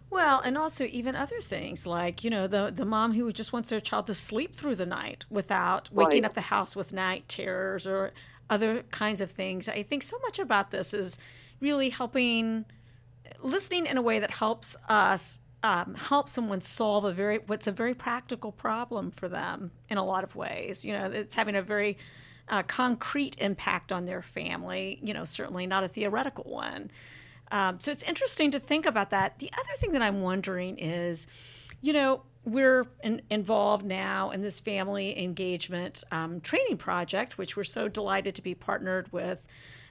Well, 0.09 0.39
and 0.39 0.57
also 0.57 0.85
even 0.85 1.15
other 1.15 1.41
things 1.41 1.85
like 1.85 2.23
you 2.23 2.29
know 2.29 2.47
the 2.47 2.71
the 2.73 2.85
mom 2.85 3.13
who 3.13 3.31
just 3.33 3.51
wants 3.51 3.69
their 3.69 3.81
child 3.81 4.07
to 4.07 4.13
sleep 4.13 4.55
through 4.55 4.75
the 4.75 4.85
night 4.85 5.25
without 5.29 5.89
waking 5.91 6.23
right. 6.23 6.29
up 6.29 6.33
the 6.33 6.41
house 6.41 6.77
with 6.77 6.93
night 6.93 7.27
terrors 7.27 7.85
or 7.85 8.13
other 8.49 8.83
kinds 8.83 9.19
of 9.19 9.31
things. 9.31 9.67
I 9.67 9.83
think 9.83 10.03
so 10.03 10.17
much 10.19 10.39
about 10.39 10.71
this 10.71 10.93
is 10.93 11.17
really 11.59 11.89
helping 11.89 12.65
listening 13.41 13.85
in 13.85 13.97
a 13.97 14.01
way 14.01 14.19
that 14.19 14.31
helps 14.31 14.75
us 14.89 15.39
um, 15.63 15.95
help 15.95 16.29
someone 16.29 16.61
solve 16.61 17.03
a 17.03 17.11
very 17.11 17.39
what's 17.39 17.67
a 17.67 17.71
very 17.71 17.93
practical 17.93 18.51
problem 18.51 19.11
for 19.11 19.27
them 19.27 19.71
in 19.89 19.97
a 19.97 20.05
lot 20.05 20.23
of 20.23 20.35
ways. 20.35 20.85
You 20.85 20.93
know, 20.93 21.05
it's 21.05 21.35
having 21.35 21.55
a 21.55 21.61
very 21.61 21.97
uh, 22.47 22.63
concrete 22.63 23.35
impact 23.39 23.91
on 23.91 24.05
their 24.05 24.21
family. 24.21 24.99
You 25.01 25.13
know, 25.13 25.25
certainly 25.25 25.67
not 25.67 25.83
a 25.83 25.87
theoretical 25.87 26.45
one. 26.45 26.91
Um, 27.51 27.79
so 27.79 27.91
it's 27.91 28.03
interesting 28.03 28.51
to 28.51 28.59
think 28.59 28.85
about 28.85 29.09
that. 29.11 29.39
The 29.39 29.49
other 29.53 29.73
thing 29.77 29.93
that 29.93 30.01
I'm 30.01 30.21
wondering 30.21 30.77
is, 30.77 31.27
you 31.81 31.93
know, 31.93 32.23
we're 32.43 32.85
in, 33.03 33.21
involved 33.29 33.85
now 33.85 34.31
in 34.31 34.41
this 34.41 34.59
family 34.59 35.17
engagement 35.19 36.03
um, 36.11 36.39
training 36.41 36.77
project, 36.77 37.37
which 37.37 37.57
we're 37.57 37.63
so 37.63 37.87
delighted 37.87 38.35
to 38.35 38.41
be 38.41 38.55
partnered 38.55 39.11
with. 39.11 39.45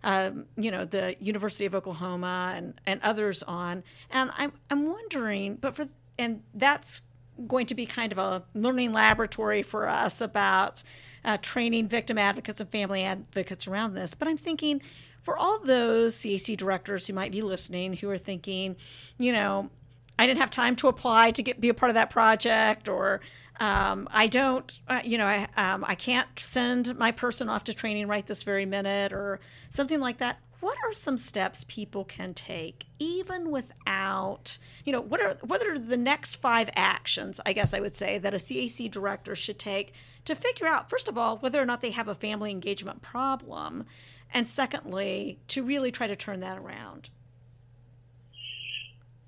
Um, 0.04 0.44
you 0.56 0.70
know 0.70 0.84
the 0.84 1.16
University 1.18 1.66
of 1.66 1.74
Oklahoma 1.74 2.52
and, 2.54 2.80
and 2.86 3.00
others 3.02 3.42
on, 3.42 3.82
and 4.10 4.30
I'm 4.36 4.52
I'm 4.70 4.86
wondering, 4.86 5.56
but 5.56 5.74
for 5.74 5.86
and 6.18 6.42
that's 6.54 7.00
going 7.46 7.66
to 7.66 7.74
be 7.74 7.86
kind 7.86 8.12
of 8.12 8.18
a 8.18 8.42
learning 8.54 8.92
laboratory 8.92 9.62
for 9.62 9.88
us 9.88 10.20
about 10.20 10.82
uh, 11.24 11.36
training 11.42 11.88
victim 11.88 12.16
advocates 12.16 12.60
and 12.60 12.70
family 12.70 13.02
advocates 13.02 13.66
around 13.66 13.94
this. 13.94 14.14
But 14.14 14.28
I'm 14.28 14.38
thinking, 14.38 14.80
for 15.22 15.36
all 15.36 15.58
those 15.58 16.14
CAC 16.16 16.56
directors 16.56 17.06
who 17.06 17.12
might 17.12 17.32
be 17.32 17.42
listening 17.42 17.94
who 17.94 18.08
are 18.08 18.18
thinking, 18.18 18.76
you 19.18 19.32
know, 19.32 19.70
I 20.18 20.26
didn't 20.26 20.38
have 20.38 20.50
time 20.50 20.76
to 20.76 20.88
apply 20.88 21.32
to 21.32 21.42
get 21.42 21.60
be 21.60 21.68
a 21.68 21.74
part 21.74 21.90
of 21.90 21.94
that 21.94 22.10
project, 22.10 22.88
or 22.88 23.20
um, 23.60 24.08
I 24.10 24.26
don't, 24.26 24.78
uh, 24.88 25.00
you 25.04 25.18
know, 25.18 25.26
I 25.26 25.48
um, 25.56 25.84
I 25.86 25.94
can't 25.94 26.28
send 26.38 26.96
my 26.96 27.12
person 27.12 27.48
off 27.48 27.64
to 27.64 27.74
training 27.74 28.08
right 28.08 28.26
this 28.26 28.42
very 28.42 28.66
minute, 28.66 29.12
or 29.12 29.40
something 29.70 30.00
like 30.00 30.18
that. 30.18 30.40
What 30.60 30.78
are 30.84 30.92
some 30.92 31.18
steps 31.18 31.64
people 31.68 32.04
can 32.04 32.32
take, 32.32 32.86
even 32.98 33.50
without, 33.50 34.58
you 34.84 34.92
know, 34.92 35.00
what 35.00 35.20
are 35.20 35.36
what 35.42 35.62
are 35.66 35.78
the 35.78 35.96
next 35.96 36.36
five 36.36 36.70
actions? 36.74 37.40
I 37.44 37.52
guess 37.52 37.74
I 37.74 37.80
would 37.80 37.94
say 37.94 38.18
that 38.18 38.34
a 38.34 38.38
CAC 38.38 38.90
director 38.90 39.34
should 39.36 39.58
take 39.58 39.92
to 40.24 40.34
figure 40.34 40.66
out, 40.66 40.90
first 40.90 41.08
of 41.08 41.16
all, 41.16 41.38
whether 41.38 41.60
or 41.60 41.66
not 41.66 41.80
they 41.80 41.92
have 41.92 42.08
a 42.08 42.14
family 42.14 42.50
engagement 42.50 43.00
problem, 43.00 43.84
and 44.32 44.48
secondly, 44.48 45.38
to 45.48 45.62
really 45.62 45.92
try 45.92 46.06
to 46.06 46.16
turn 46.16 46.40
that 46.40 46.58
around? 46.58 47.10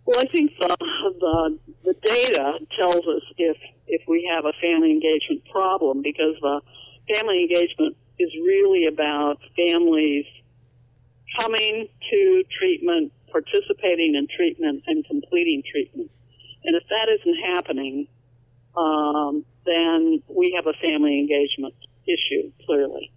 Well, 0.05 0.21
I 0.21 0.27
think 0.27 0.53
the, 0.61 0.77
the, 0.79 1.59
the 1.85 1.95
data 2.03 2.59
tells 2.79 3.07
us 3.07 3.23
if, 3.37 3.57
if 3.89 4.03
we 4.07 4.31
have 4.33 4.45
a 4.45 4.53
family 4.61 4.91
engagement 4.91 5.43
problem 5.51 6.03
because 6.03 6.37
the 6.41 6.61
family 7.15 7.43
engagement 7.43 7.97
is 8.19 8.31
really 8.45 8.87
about 8.87 9.39
families 9.57 10.27
coming 11.39 11.89
to 12.11 12.45
treatment, 12.59 13.13
participating 13.31 14.15
in 14.15 14.27
treatment, 14.35 14.83
and 14.87 15.05
completing 15.07 15.63
treatment. 15.71 16.11
And 16.65 16.77
if 16.77 16.83
that 16.89 17.09
isn't 17.09 17.55
happening, 17.55 18.09
um, 18.77 19.45
then 19.65 20.23
we 20.29 20.55
have 20.57 20.67
a 20.67 20.73
family 20.81 21.19
engagement 21.19 21.75
issue, 22.07 22.51
clearly 22.67 23.13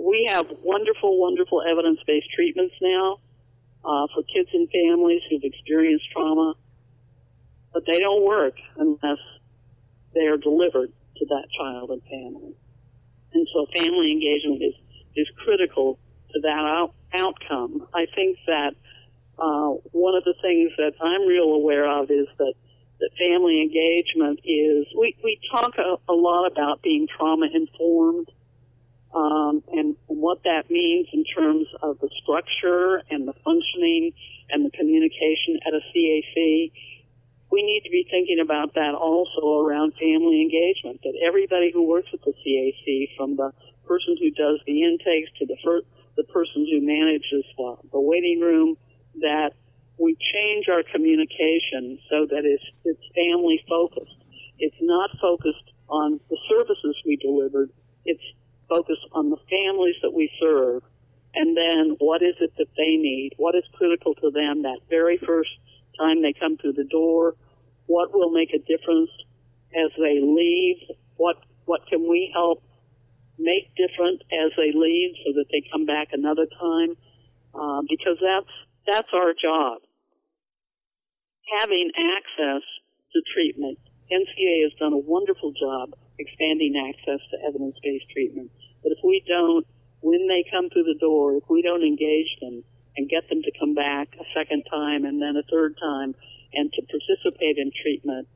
we 0.00 0.28
have 0.28 0.46
wonderful, 0.62 1.18
wonderful 1.18 1.62
evidence-based 1.62 2.30
treatments 2.34 2.74
now 2.80 3.18
uh, 3.84 4.06
for 4.14 4.22
kids 4.22 4.48
and 4.52 4.68
families 4.70 5.22
who've 5.28 5.44
experienced 5.44 6.04
trauma, 6.12 6.54
but 7.72 7.84
they 7.86 7.98
don't 7.98 8.24
work 8.24 8.54
unless 8.76 9.18
they 10.16 10.26
are 10.26 10.36
delivered 10.36 10.90
to 11.18 11.26
that 11.26 11.44
child 11.58 11.90
and 11.90 12.02
family. 12.02 12.56
And 13.32 13.46
so 13.52 13.66
family 13.74 14.12
engagement 14.12 14.62
is, 14.62 14.74
is 15.14 15.28
critical 15.44 15.98
to 16.32 16.40
that 16.40 16.64
out, 16.64 16.94
outcome. 17.12 17.86
I 17.94 18.06
think 18.14 18.38
that 18.46 18.74
uh, 19.38 19.76
one 19.92 20.14
of 20.16 20.24
the 20.24 20.34
things 20.40 20.72
that 20.78 20.92
I'm 21.00 21.26
real 21.28 21.52
aware 21.52 21.88
of 22.00 22.10
is 22.10 22.26
that 22.38 22.54
that 22.98 23.10
family 23.18 23.60
engagement 23.60 24.40
is 24.44 24.86
we, 24.98 25.14
we 25.22 25.38
talk 25.50 25.72
a, 25.76 25.96
a 26.10 26.14
lot 26.14 26.50
about 26.50 26.82
being 26.82 27.06
trauma 27.14 27.46
informed 27.52 28.30
um, 29.14 29.62
and, 29.72 29.96
and 30.08 30.18
what 30.20 30.42
that 30.44 30.70
means 30.70 31.08
in 31.12 31.24
terms 31.24 31.66
of 31.82 31.98
the 32.00 32.08
structure 32.22 33.02
and 33.10 33.26
the 33.26 33.34
functioning 33.44 34.12
and 34.50 34.64
the 34.64 34.70
communication 34.70 35.58
at 35.66 35.74
a 35.74 35.80
CAC. 35.92 36.72
We 37.50 37.62
need 37.62 37.82
to 37.84 37.90
be 37.90 38.06
thinking 38.10 38.40
about 38.42 38.74
that 38.74 38.94
also 38.94 39.62
around 39.62 39.94
family 39.94 40.42
engagement. 40.42 41.00
That 41.02 41.14
everybody 41.24 41.70
who 41.72 41.86
works 41.86 42.08
at 42.12 42.20
the 42.22 42.32
CAC, 42.32 43.16
from 43.16 43.36
the 43.36 43.52
person 43.86 44.16
who 44.20 44.30
does 44.30 44.60
the 44.66 44.82
intakes 44.82 45.30
to 45.38 45.46
the 45.46 45.56
first, 45.64 45.86
the 46.16 46.24
person 46.24 46.66
who 46.66 46.80
manages 46.82 47.44
the, 47.56 47.76
the 47.92 48.00
waiting 48.00 48.40
room, 48.40 48.76
that 49.20 49.52
we 49.98 50.16
change 50.34 50.68
our 50.68 50.82
communication 50.92 51.98
so 52.10 52.26
that 52.26 52.44
it's, 52.44 52.64
it's 52.84 53.00
family 53.14 53.62
focused. 53.68 54.16
It's 54.58 54.76
not 54.80 55.10
focused 55.20 55.72
on 55.88 56.20
the 56.28 56.38
services 56.48 56.96
we 57.06 57.16
delivered. 57.16 57.70
It's 58.04 58.22
focused 58.68 59.06
on 59.12 59.30
the 59.30 59.38
families 59.48 59.96
that 60.02 60.12
we 60.12 60.30
serve, 60.40 60.82
and 61.34 61.56
then 61.56 61.96
what 61.98 62.22
is 62.22 62.34
it 62.40 62.52
that 62.58 62.68
they 62.76 62.96
need? 62.96 63.32
What 63.36 63.54
is 63.54 63.64
critical 63.74 64.14
to 64.16 64.30
them 64.30 64.62
that 64.62 64.80
very 64.88 65.18
first 65.18 65.50
time 65.98 66.22
they 66.22 66.34
come 66.38 66.56
through 66.56 66.74
the 66.74 66.88
door? 66.90 67.34
What 67.86 68.12
will 68.12 68.30
make 68.30 68.50
a 68.54 68.58
difference 68.58 69.10
as 69.74 69.90
they 69.98 70.20
leave? 70.20 70.76
What 71.16 71.36
what 71.64 71.86
can 71.88 72.08
we 72.08 72.30
help 72.32 72.62
make 73.38 73.70
different 73.76 74.22
as 74.32 74.52
they 74.56 74.72
leave 74.72 75.12
so 75.24 75.32
that 75.34 75.46
they 75.50 75.62
come 75.70 75.86
back 75.86 76.08
another 76.12 76.46
time? 76.46 76.96
Uh, 77.54 77.82
because 77.88 78.18
that's 78.20 78.52
that's 78.86 79.08
our 79.12 79.32
job. 79.34 79.82
Having 81.60 81.90
access 81.94 82.62
to 83.12 83.18
treatment, 83.34 83.78
NCA 84.10 84.62
has 84.62 84.72
done 84.78 84.92
a 84.92 84.98
wonderful 84.98 85.52
job 85.52 85.94
expanding 86.18 86.74
access 86.78 87.20
to 87.30 87.36
evidence-based 87.46 88.08
treatment. 88.10 88.50
But 88.82 88.92
if 88.92 88.98
we 89.04 89.22
don't, 89.26 89.66
when 90.00 90.26
they 90.28 90.44
come 90.50 90.70
through 90.70 90.84
the 90.84 90.98
door, 90.98 91.36
if 91.36 91.44
we 91.48 91.62
don't 91.62 91.82
engage 91.82 92.30
them 92.40 92.62
and 92.96 93.08
get 93.08 93.28
them 93.28 93.42
to 93.42 93.52
come 93.58 93.74
back 93.74 94.08
a 94.18 94.24
second 94.34 94.64
time 94.70 95.04
and 95.04 95.20
then 95.20 95.36
a 95.36 95.42
third 95.50 95.76
time 95.80 96.14
and 96.52 96.72
to 96.72 96.82
participate 96.82 97.58
in 97.58 97.70
treatment, 97.82 98.28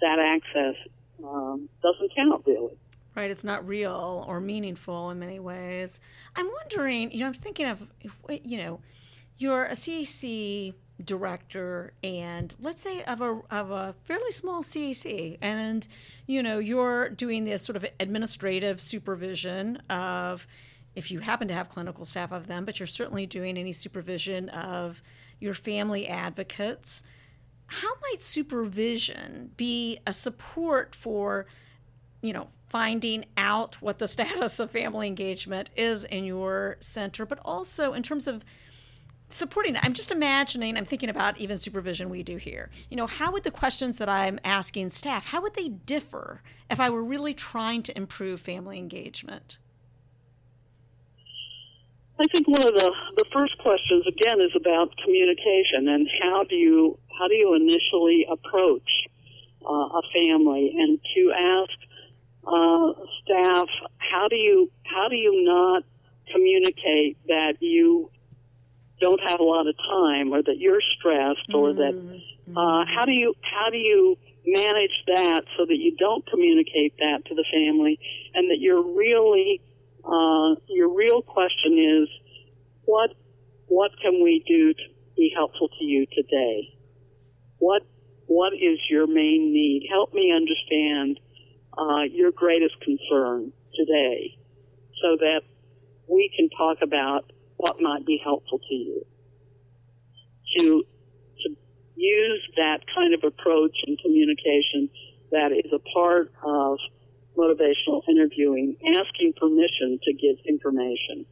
that 0.00 0.18
access 0.18 0.74
um, 1.24 1.68
doesn't 1.82 2.10
count 2.16 2.42
really. 2.46 2.76
Right, 3.14 3.30
it's 3.30 3.44
not 3.44 3.66
real 3.66 4.24
or 4.28 4.40
meaningful 4.40 5.10
in 5.10 5.18
many 5.18 5.40
ways. 5.40 5.98
I'm 6.36 6.48
wondering, 6.48 7.10
you 7.10 7.20
know, 7.20 7.26
I'm 7.26 7.34
thinking 7.34 7.66
of, 7.66 7.88
you 8.44 8.58
know, 8.58 8.80
you're 9.38 9.64
a 9.64 9.72
CAC 9.72 10.74
director 11.04 11.92
and 12.02 12.54
let's 12.60 12.82
say 12.82 13.04
of 13.04 13.20
a 13.20 13.40
of 13.50 13.70
a 13.70 13.94
fairly 14.04 14.32
small 14.32 14.62
CAC 14.64 15.38
and 15.40 15.86
you 16.26 16.42
know 16.42 16.58
you're 16.58 17.08
doing 17.08 17.44
this 17.44 17.62
sort 17.62 17.76
of 17.76 17.86
administrative 18.00 18.80
supervision 18.80 19.76
of 19.88 20.44
if 20.94 21.10
you 21.10 21.20
happen 21.20 21.48
to 21.48 21.54
have 21.54 21.68
clinical 21.68 22.04
staff 22.04 22.32
of 22.32 22.46
them 22.46 22.64
but 22.64 22.78
you're 22.78 22.86
certainly 22.86 23.26
doing 23.26 23.56
any 23.56 23.72
supervision 23.72 24.48
of 24.50 25.02
your 25.40 25.54
family 25.54 26.06
advocates 26.08 27.02
how 27.66 27.88
might 28.02 28.22
supervision 28.22 29.50
be 29.56 29.98
a 30.06 30.12
support 30.12 30.94
for 30.94 31.46
you 32.22 32.32
know 32.32 32.48
finding 32.68 33.24
out 33.36 33.76
what 33.80 33.98
the 33.98 34.08
status 34.08 34.58
of 34.58 34.70
family 34.70 35.06
engagement 35.06 35.70
is 35.76 36.04
in 36.04 36.24
your 36.24 36.76
center 36.80 37.24
but 37.24 37.38
also 37.44 37.92
in 37.92 38.02
terms 38.02 38.26
of 38.26 38.44
supporting. 39.28 39.76
I'm 39.76 39.92
just 39.92 40.10
imagining, 40.10 40.76
I'm 40.76 40.84
thinking 40.84 41.10
about 41.10 41.38
even 41.38 41.58
supervision 41.58 42.08
we 42.08 42.22
do 42.22 42.36
here. 42.36 42.70
You 42.90 42.96
know, 42.96 43.06
how 43.06 43.30
would 43.32 43.44
the 43.44 43.50
questions 43.50 43.98
that 43.98 44.08
I'm 44.08 44.40
asking 44.44 44.90
staff, 44.90 45.26
how 45.26 45.42
would 45.42 45.54
they 45.54 45.68
differ 45.68 46.42
if 46.70 46.80
I 46.80 46.90
were 46.90 47.04
really 47.04 47.34
trying 47.34 47.82
to 47.84 47.96
improve 47.96 48.40
family 48.40 48.78
engagement? 48.78 49.58
I 52.20 52.26
think 52.26 52.48
one 52.48 52.66
of 52.66 52.74
the, 52.74 52.92
the 53.16 53.24
first 53.32 53.56
questions 53.58 54.04
again 54.06 54.40
is 54.40 54.50
about 54.56 54.96
communication 55.04 55.88
and 55.88 56.08
how 56.22 56.44
do 56.44 56.56
you 56.56 56.98
how 57.18 57.28
do 57.28 57.34
you 57.34 57.54
initially 57.54 58.26
approach 58.30 58.88
uh, 59.64 59.98
a 59.98 60.02
family 60.12 60.74
and 60.76 61.00
to 61.14 61.32
ask 61.32 61.78
uh, 62.46 62.92
staff 63.22 63.68
how 63.98 64.28
do 64.28 64.36
you 64.36 64.70
how 64.84 65.08
do 65.08 65.16
you 65.16 65.44
not 65.44 65.84
communicate 66.32 67.16
that 67.26 67.54
you 67.60 68.10
don't 69.00 69.20
have 69.28 69.38
a 69.40 69.44
lot 69.44 69.66
of 69.68 69.76
time 69.76 70.32
or 70.32 70.42
that 70.42 70.58
you're 70.58 70.82
stressed 70.98 71.54
or 71.54 71.72
that 71.74 71.94
Mm-hmm. 72.48 72.56
uh, 72.56 72.84
how 72.86 73.04
do 73.04 73.12
you 73.12 73.34
how 73.42 73.68
do 73.70 73.76
you 73.76 74.16
manage 74.46 75.04
that 75.06 75.44
so 75.56 75.66
that 75.66 75.76
you 75.76 75.94
don't 75.96 76.24
communicate 76.30 76.96
that 76.98 77.24
to 77.26 77.34
the 77.34 77.44
family 77.52 77.98
and 78.34 78.50
that 78.50 78.58
you're 78.58 78.82
really 78.82 79.60
uh, 80.04 80.54
your 80.68 80.88
real 80.88 81.07
question 81.38 82.02
is 82.02 82.08
what 82.84 83.10
what 83.68 83.92
can 84.02 84.24
we 84.24 84.42
do 84.48 84.74
to 84.74 84.82
be 85.16 85.30
helpful 85.32 85.68
to 85.68 85.84
you 85.84 86.04
today? 86.12 86.74
What 87.58 87.82
what 88.26 88.54
is 88.54 88.78
your 88.90 89.06
main 89.06 89.52
need? 89.52 89.86
Help 89.88 90.12
me 90.12 90.32
understand 90.34 91.20
uh, 91.78 92.02
your 92.10 92.32
greatest 92.32 92.74
concern 92.80 93.52
today 93.76 94.36
so 95.00 95.16
that 95.20 95.42
we 96.08 96.28
can 96.36 96.48
talk 96.58 96.78
about 96.82 97.30
what 97.56 97.80
might 97.80 98.04
be 98.04 98.20
helpful 98.22 98.58
to 98.58 98.74
you. 98.74 99.06
To 100.56 100.84
to 101.42 101.56
use 101.94 102.42
that 102.56 102.80
kind 102.92 103.14
of 103.14 103.22
approach 103.22 103.76
in 103.86 103.96
communication 103.96 104.90
that 105.30 105.52
is 105.52 105.70
a 105.72 105.78
part 105.94 106.32
of 106.42 106.78
motivational 107.38 108.02
interviewing, 108.08 108.76
asking 108.96 109.34
permission 109.38 110.00
to 110.02 110.12
give 110.12 110.36
information, 110.44 111.24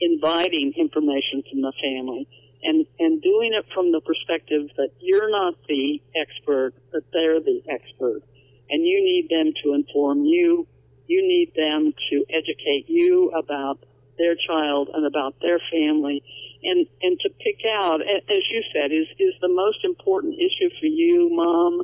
inviting 0.00 0.72
information 0.76 1.42
from 1.50 1.60
the 1.62 1.72
family, 1.82 2.28
and, 2.62 2.86
and 2.98 3.22
doing 3.22 3.52
it 3.52 3.66
from 3.74 3.90
the 3.90 4.00
perspective 4.00 4.68
that 4.76 4.90
you're 5.00 5.30
not 5.30 5.54
the 5.68 6.00
expert, 6.14 6.72
but 6.92 7.02
they're 7.12 7.40
the 7.40 7.62
expert. 7.68 8.22
And 8.70 8.86
you 8.86 9.02
need 9.02 9.28
them 9.28 9.52
to 9.64 9.74
inform 9.74 10.24
you. 10.24 10.66
You 11.06 11.22
need 11.22 11.52
them 11.56 11.92
to 12.10 12.24
educate 12.30 12.86
you 12.86 13.32
about 13.34 13.80
their 14.20 14.36
child 14.36 14.90
and 14.92 15.06
about 15.06 15.34
their 15.40 15.58
family 15.72 16.22
and 16.62 16.86
and 17.00 17.18
to 17.20 17.30
pick 17.40 17.56
out 17.72 18.00
as 18.02 18.42
you 18.52 18.62
said 18.72 18.92
is 18.92 19.08
is 19.18 19.34
the 19.40 19.48
most 19.48 19.78
important 19.82 20.34
issue 20.34 20.68
for 20.78 20.86
you 20.86 21.30
mom 21.32 21.80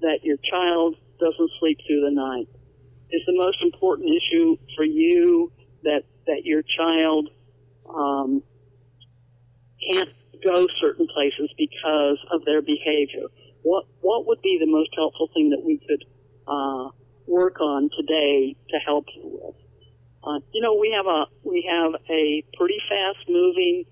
that 0.00 0.20
your 0.22 0.36
child 0.38 0.94
doesn't 1.18 1.50
sleep 1.58 1.78
through 1.86 2.00
the 2.00 2.14
night 2.14 2.48
is 3.12 3.22
the 3.26 3.36
most 3.36 3.58
important 3.62 4.08
issue 4.10 4.56
for 4.76 4.84
you 4.84 5.52
that 5.82 6.02
that 6.26 6.44
your 6.44 6.62
child 6.62 7.28
um, 7.88 8.42
can't 9.90 10.10
go 10.44 10.66
certain 10.80 11.06
places 11.12 11.50
because 11.58 12.18
of 12.30 12.44
their 12.44 12.62
behavior. 12.62 13.26
What 13.62 13.86
what 14.00 14.26
would 14.26 14.42
be 14.42 14.58
the 14.60 14.70
most 14.70 14.90
helpful 14.96 15.28
thing 15.34 15.50
that 15.50 15.62
we 15.64 15.78
could 15.78 16.04
uh, 16.46 16.90
work 17.26 17.60
on 17.60 17.90
today 17.96 18.56
to 18.70 18.78
help 18.78 19.06
you 19.14 19.22
with? 19.24 19.56
Uh, 20.22 20.40
you 20.52 20.60
know, 20.60 20.74
we 20.74 20.92
have 20.96 21.06
a 21.06 21.24
we 21.44 21.68
have 21.68 21.94
a 22.08 22.44
pretty 22.56 22.80
fast 22.88 23.28
moving 23.28 23.84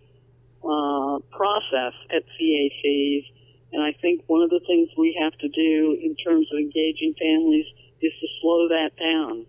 uh, 0.63 1.19
process 1.33 1.95
at 2.11 2.23
CACs, 2.37 3.25
and 3.73 3.83
I 3.83 3.93
think 4.01 4.25
one 4.27 4.43
of 4.43 4.51
the 4.51 4.61
things 4.67 4.89
we 4.97 5.19
have 5.21 5.33
to 5.39 5.49
do 5.49 5.97
in 6.01 6.17
terms 6.17 6.49
of 6.53 6.59
engaging 6.59 7.15
families 7.19 7.67
is 8.01 8.13
to 8.21 8.29
slow 8.41 8.69
that 8.69 8.91
down 8.99 9.47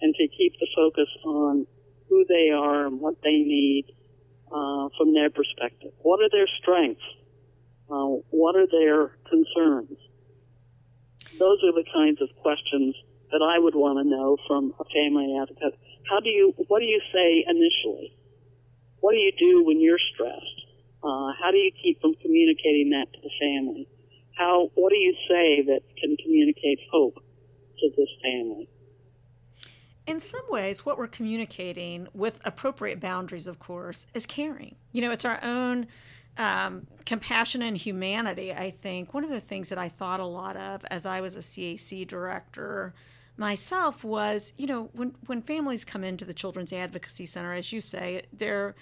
and 0.00 0.14
to 0.14 0.28
keep 0.28 0.52
the 0.58 0.68
focus 0.74 1.08
on 1.24 1.66
who 2.08 2.24
they 2.28 2.50
are 2.50 2.86
and 2.86 3.00
what 3.00 3.16
they 3.22 3.38
need 3.42 3.86
uh, 4.52 4.88
from 4.96 5.14
their 5.14 5.30
perspective. 5.30 5.92
What 6.02 6.20
are 6.20 6.30
their 6.30 6.46
strengths? 6.60 7.02
Uh, 7.90 8.22
what 8.30 8.56
are 8.56 8.66
their 8.66 9.12
concerns? 9.28 9.98
Those 11.38 11.58
are 11.64 11.72
the 11.72 11.84
kinds 11.92 12.20
of 12.22 12.28
questions 12.42 12.94
that 13.30 13.42
I 13.42 13.58
would 13.58 13.74
want 13.74 13.98
to 13.98 14.08
know 14.08 14.36
from 14.46 14.74
a 14.78 14.84
family 14.84 15.36
advocate. 15.40 15.78
How 16.08 16.20
do 16.20 16.30
you, 16.30 16.54
what 16.68 16.80
do 16.80 16.86
you 16.86 17.00
say 17.12 17.44
initially? 17.46 18.14
What 19.00 19.12
do 19.12 19.18
you 19.18 19.32
do 19.38 19.64
when 19.64 19.80
you're 19.80 20.02
stressed? 20.14 20.60
Uh, 21.02 21.30
how 21.38 21.50
do 21.50 21.58
you 21.58 21.70
keep 21.82 22.00
from 22.00 22.14
communicating 22.14 22.90
that 22.90 23.12
to 23.12 23.20
the 23.22 23.30
family? 23.38 23.88
How, 24.36 24.70
what 24.74 24.90
do 24.90 24.96
you 24.96 25.14
say 25.28 25.62
that 25.66 25.80
can 26.00 26.16
communicate 26.16 26.80
hope 26.90 27.18
to 27.80 27.90
this 27.96 28.08
family? 28.22 28.68
In 30.06 30.20
some 30.20 30.44
ways, 30.48 30.86
what 30.86 30.98
we're 30.98 31.08
communicating 31.08 32.06
with 32.14 32.38
appropriate 32.44 33.00
boundaries, 33.00 33.48
of 33.48 33.58
course, 33.58 34.06
is 34.14 34.24
caring. 34.24 34.76
You 34.92 35.02
know, 35.02 35.10
it's 35.10 35.24
our 35.24 35.40
own 35.42 35.88
um, 36.38 36.86
compassion 37.04 37.62
and 37.62 37.76
humanity, 37.76 38.52
I 38.52 38.70
think. 38.70 39.14
One 39.14 39.24
of 39.24 39.30
the 39.30 39.40
things 39.40 39.68
that 39.70 39.78
I 39.78 39.88
thought 39.88 40.20
a 40.20 40.26
lot 40.26 40.56
of 40.56 40.84
as 40.90 41.06
I 41.06 41.20
was 41.20 41.34
a 41.34 41.40
CAC 41.40 42.06
director 42.06 42.94
myself 43.36 44.04
was, 44.04 44.52
you 44.56 44.66
know, 44.66 44.90
when, 44.92 45.14
when 45.26 45.42
families 45.42 45.84
come 45.84 46.04
into 46.04 46.24
the 46.24 46.34
Children's 46.34 46.72
Advocacy 46.72 47.26
Center, 47.26 47.52
as 47.52 47.72
you 47.72 47.80
say, 47.80 48.22
they're 48.32 48.74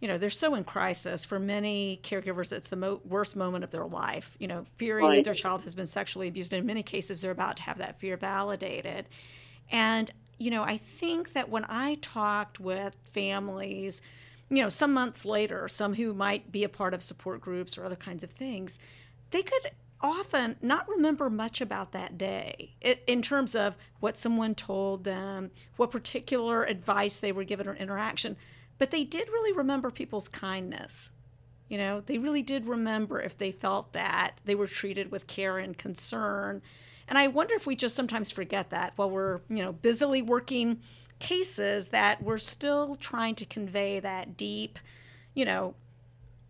you 0.00 0.08
know 0.08 0.18
they're 0.18 0.30
so 0.30 0.54
in 0.54 0.64
crisis. 0.64 1.24
For 1.24 1.38
many 1.38 2.00
caregivers 2.02 2.52
it's 2.52 2.68
the 2.68 2.76
mo- 2.76 3.00
worst 3.04 3.36
moment 3.36 3.64
of 3.64 3.70
their 3.70 3.86
life. 3.86 4.36
You 4.38 4.48
know 4.48 4.64
fearing 4.76 5.06
Right. 5.06 5.16
that 5.16 5.24
their 5.24 5.34
child 5.34 5.62
has 5.62 5.74
been 5.74 5.86
sexually 5.86 6.28
abused. 6.28 6.52
And 6.52 6.60
in 6.60 6.66
many 6.66 6.82
cases 6.82 7.20
they're 7.20 7.30
about 7.32 7.56
to 7.58 7.62
have 7.64 7.78
that 7.78 7.98
fear 8.00 8.16
validated. 8.16 9.06
And 9.70 10.10
you 10.40 10.52
know 10.52 10.62
i 10.62 10.76
think 10.76 11.32
that 11.32 11.48
when 11.48 11.64
i 11.68 11.96
talked 12.00 12.60
with 12.60 12.96
families 13.12 14.00
you 14.48 14.62
know 14.62 14.68
some 14.68 14.92
months 14.94 15.24
later 15.24 15.66
some 15.66 15.94
who 15.94 16.14
might 16.14 16.52
be 16.52 16.62
a 16.62 16.68
part 16.68 16.94
of 16.94 17.02
support 17.02 17.40
groups 17.40 17.76
or 17.76 17.84
other 17.84 17.96
kinds 17.96 18.22
of 18.22 18.30
things 18.30 18.78
they 19.32 19.42
could 19.42 19.72
often 20.00 20.54
not 20.62 20.88
remember 20.88 21.28
much 21.28 21.60
about 21.60 21.90
that 21.90 22.16
day 22.16 22.70
in 23.08 23.20
terms 23.20 23.56
of 23.56 23.74
what 23.98 24.16
someone 24.16 24.54
told 24.54 25.02
them 25.02 25.50
what 25.76 25.90
particular 25.90 26.62
advice 26.62 27.16
they 27.16 27.32
were 27.32 27.42
given 27.42 27.66
or 27.66 27.74
interaction 27.74 28.36
but 28.78 28.90
they 28.90 29.04
did 29.04 29.28
really 29.28 29.52
remember 29.52 29.90
people's 29.90 30.28
kindness 30.28 31.10
you 31.68 31.76
know, 31.76 32.00
they 32.00 32.18
really 32.18 32.42
did 32.42 32.66
remember 32.66 33.20
if 33.20 33.36
they 33.36 33.52
felt 33.52 33.92
that 33.92 34.40
they 34.44 34.54
were 34.54 34.66
treated 34.66 35.10
with 35.12 35.26
care 35.26 35.58
and 35.58 35.76
concern. 35.76 36.62
And 37.06 37.18
I 37.18 37.28
wonder 37.28 37.54
if 37.54 37.66
we 37.66 37.76
just 37.76 37.94
sometimes 37.94 38.30
forget 38.30 38.70
that 38.70 38.94
while 38.96 39.10
we're, 39.10 39.40
you 39.48 39.62
know, 39.62 39.72
busily 39.72 40.22
working 40.22 40.80
cases 41.18 41.88
that 41.88 42.22
we're 42.22 42.38
still 42.38 42.94
trying 42.94 43.34
to 43.34 43.44
convey 43.44 44.00
that 44.00 44.36
deep, 44.36 44.78
you 45.34 45.44
know, 45.44 45.74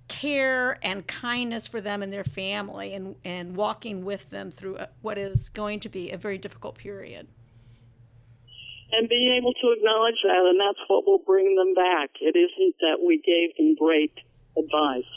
care 0.07 0.79
and 0.83 1.07
kindness 1.07 1.67
for 1.67 1.81
them 1.81 2.03
and 2.03 2.13
their 2.13 2.25
family 2.25 2.95
and, 2.95 3.17
and 3.25 3.57
walking 3.57 4.05
with 4.05 4.31
them 4.31 4.51
through 4.51 4.77
a, 4.79 4.89
what 5.03 5.19
is 5.19 5.49
going 5.49 5.81
to 5.81 5.89
be 5.89 6.11
a 6.11 6.17
very 6.17 6.39
difficult 6.39 6.79
period. 6.79 7.27
And 8.93 9.09
being 9.09 9.35
able 9.35 9.53
to 9.53 9.73
acknowledge 9.77 10.21
that, 10.25 10.45
and 10.49 10.61
that's 10.61 10.81
what 10.89 11.07
will 11.07 11.23
bring 11.25 11.57
them 11.57 11.75
back. 11.75 12.11
It 12.21 12.37
isn't 12.37 12.75
that 12.81 12.99
we 13.05 13.19
gave 13.19 13.57
them 13.57 13.75
great 13.79 14.13
advice 14.57 15.11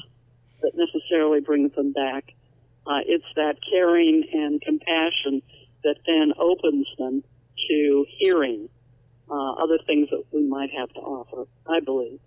that 0.61 0.73
necessarily 0.75 1.39
brings 1.39 1.73
them 1.75 1.93
back. 1.93 2.33
Uh, 2.85 3.01
it's 3.05 3.25
that 3.35 3.55
caring 3.69 4.23
and 4.33 4.61
compassion 4.61 5.41
that 5.83 5.95
then 6.05 6.33
opens 6.37 6.87
them 6.97 7.23
to 7.69 8.05
hearing 8.19 8.69
uh, 9.29 9.53
other 9.53 9.79
things 9.85 10.09
that 10.09 10.23
we 10.31 10.47
might 10.47 10.69
have 10.77 10.89
to 10.89 10.99
offer, 10.99 11.47
I 11.67 11.79
believe. 11.79 12.19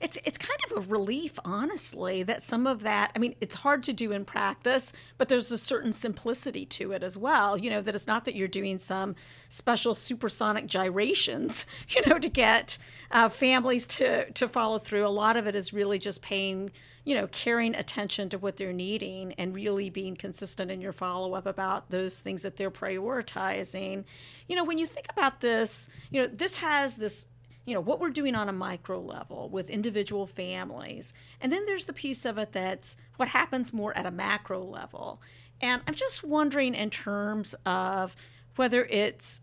It's 0.00 0.18
it's 0.24 0.38
kind 0.38 0.60
of 0.70 0.76
a 0.76 0.88
relief, 0.88 1.38
honestly, 1.44 2.22
that 2.22 2.42
some 2.42 2.66
of 2.66 2.82
that. 2.82 3.12
I 3.14 3.18
mean, 3.18 3.34
it's 3.40 3.56
hard 3.56 3.82
to 3.84 3.92
do 3.92 4.12
in 4.12 4.24
practice, 4.24 4.92
but 5.18 5.28
there's 5.28 5.50
a 5.50 5.58
certain 5.58 5.92
simplicity 5.92 6.66
to 6.66 6.92
it 6.92 7.02
as 7.02 7.16
well. 7.16 7.58
You 7.58 7.70
know 7.70 7.80
that 7.80 7.94
it's 7.94 8.06
not 8.06 8.24
that 8.24 8.34
you're 8.34 8.48
doing 8.48 8.78
some 8.78 9.14
special 9.48 9.94
supersonic 9.94 10.66
gyrations, 10.66 11.64
you 11.88 12.02
know, 12.06 12.18
to 12.18 12.28
get 12.28 12.78
uh, 13.10 13.28
families 13.28 13.86
to 13.88 14.30
to 14.32 14.48
follow 14.48 14.78
through. 14.78 15.06
A 15.06 15.08
lot 15.08 15.36
of 15.36 15.46
it 15.46 15.54
is 15.54 15.72
really 15.72 15.98
just 15.98 16.22
paying, 16.22 16.70
you 17.04 17.14
know, 17.14 17.26
caring 17.28 17.74
attention 17.74 18.28
to 18.30 18.38
what 18.38 18.56
they're 18.56 18.72
needing 18.72 19.32
and 19.34 19.54
really 19.54 19.90
being 19.90 20.16
consistent 20.16 20.70
in 20.70 20.80
your 20.80 20.92
follow 20.92 21.34
up 21.34 21.46
about 21.46 21.90
those 21.90 22.18
things 22.18 22.42
that 22.42 22.56
they're 22.56 22.70
prioritizing. 22.70 24.04
You 24.48 24.56
know, 24.56 24.64
when 24.64 24.78
you 24.78 24.86
think 24.86 25.06
about 25.10 25.40
this, 25.40 25.88
you 26.10 26.22
know, 26.22 26.28
this 26.28 26.56
has 26.56 26.96
this 26.96 27.26
you 27.66 27.74
know 27.74 27.80
what 27.80 28.00
we're 28.00 28.10
doing 28.10 28.34
on 28.34 28.48
a 28.48 28.52
micro 28.52 28.98
level 28.98 29.50
with 29.50 29.68
individual 29.68 30.26
families. 30.26 31.12
And 31.40 31.52
then 31.52 31.66
there's 31.66 31.84
the 31.84 31.92
piece 31.92 32.24
of 32.24 32.38
it 32.38 32.52
that's 32.52 32.96
what 33.16 33.28
happens 33.28 33.72
more 33.72 33.96
at 33.98 34.06
a 34.06 34.10
macro 34.10 34.62
level. 34.62 35.20
And 35.60 35.82
i'm 35.86 35.94
just 35.94 36.22
wondering 36.22 36.74
in 36.74 36.90
terms 36.90 37.54
of 37.64 38.14
whether 38.56 38.84
it's 38.84 39.40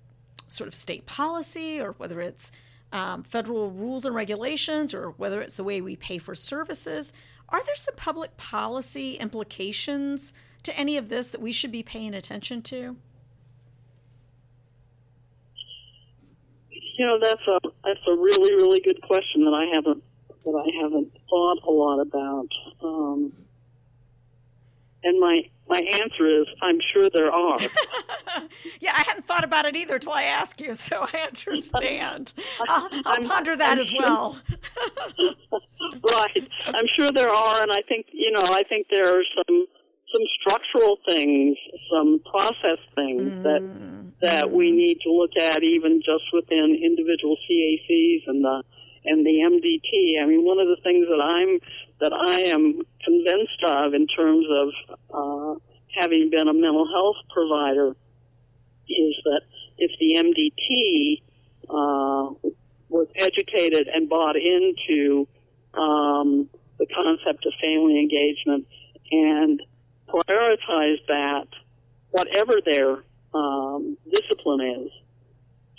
sort 0.48 0.68
of 0.68 0.76
state 0.76 1.06
policy 1.06 1.80
or 1.80 1.94
whether 1.94 2.22
it's 2.22 2.52
um, 2.92 3.24
federal 3.24 3.72
rules 3.72 4.06
and 4.06 4.14
regulations 4.14 4.94
or 4.94 5.12
whether 5.12 5.42
it's 5.42 5.56
the 5.56 5.64
way 5.64 5.82
we 5.82 5.96
pay 5.96 6.20
for 6.20 6.36
services 6.36 7.12
are 7.50 7.64
there 7.64 7.76
some 7.76 7.96
public 7.96 8.38
policy 8.38 9.16
implications 9.16 10.34
to 10.62 10.78
any 10.78 10.98
of 10.98 11.10
this 11.10 11.30
that 11.30 11.42
we 11.42 11.52
should 11.52 11.72
be 11.72 11.84
paying 11.84 12.14
attention 12.14 12.62
to 12.62 12.96
You 16.98 17.06
know, 17.06 17.20
that's 17.20 17.42
a 17.48 17.60
that's 17.84 18.00
a 18.08 18.14
really 18.16 18.54
really 18.56 18.80
good 18.82 19.02
question 19.02 19.44
that 19.46 19.54
I 19.54 19.66
haven't 19.74 20.04
that 20.46 20.52
I 20.52 20.82
haven't 20.84 21.12
thought 21.30 21.60
a 21.68 21.72
lot 21.72 22.00
about. 22.00 22.48
Um, 22.84 23.34
And 25.06 25.20
my, 25.20 25.44
my 25.68 25.80
answer 25.80 26.26
is, 26.42 26.48
I'm 26.62 26.80
sure 26.94 27.10
there 27.10 27.30
are. 27.32 27.60
yeah, 28.80 28.94
I 28.96 29.04
hadn't 29.06 29.26
thought 29.28 29.44
about 29.44 29.66
it 29.66 29.76
either 29.76 30.00
till 30.00 30.14
I 30.14 30.24
asked 30.24 30.62
you, 30.62 30.76
so 30.76 31.06
I 31.14 31.20
understand. 31.28 32.32
I'll, 32.70 32.90
I'll 33.06 33.24
ponder 33.28 33.56
that 33.58 33.74
I'm 33.74 33.80
as 33.80 33.88
sure- 33.88 34.00
well. 34.00 34.40
right. 36.10 36.48
I'm 36.68 36.88
sure 36.98 37.12
there 37.12 37.30
are, 37.30 37.62
and 37.62 37.72
I 37.72 37.82
think 37.82 38.08
you 38.14 38.32
know, 38.32 38.44
I 38.46 38.64
think 38.64 38.88
there 38.90 39.18
are 39.20 39.24
some 39.36 39.66
some 40.13 40.21
structural 40.39 40.99
things, 41.10 41.58
some 41.91 42.21
process 42.30 42.80
things 42.95 43.34
that 43.43 43.62
that 44.21 44.52
we 44.52 44.71
need 44.71 44.99
to 45.02 45.12
look 45.12 45.32
at, 45.38 45.63
even 45.63 45.99
just 45.99 46.23
within 46.32 46.80
individual 46.82 47.36
CACs 47.49 48.23
and 48.28 48.43
the 48.43 48.63
and 49.06 49.26
the 49.26 49.32
MDT. 49.32 50.21
I 50.21 50.26
mean, 50.26 50.45
one 50.45 50.60
of 50.60 50.67
the 50.67 50.78
things 50.84 51.08
that 51.08 51.21
I'm 51.21 51.60
that 51.99 52.13
I 52.13 52.41
am 52.49 52.82
convinced 53.04 53.63
of 53.65 53.93
in 53.93 54.08
terms 54.08 54.45
of 54.49 54.69
uh, 55.13 55.60
having 55.97 56.30
been 56.30 56.47
a 56.47 56.54
mental 56.54 56.88
health 56.88 57.17
provider 57.34 57.95
is 58.88 59.15
that 59.26 59.41
if 59.78 59.91
the 59.99 60.15
MDT 60.15 61.21
uh, 61.69 62.49
was 62.89 63.08
educated 63.15 63.88
and 63.88 64.08
bought 64.08 64.36
into 64.36 65.28
um, 65.73 66.49
the 66.78 66.86
concept 66.95 67.45
of 67.45 67.54
family 67.62 67.99
engagement 67.99 68.67
and 69.12 69.62
prioritize 70.13 70.97
that, 71.08 71.47
whatever 72.12 72.54
their 72.63 73.04
um, 73.34 73.97
discipline 74.12 74.62
is. 74.62 74.91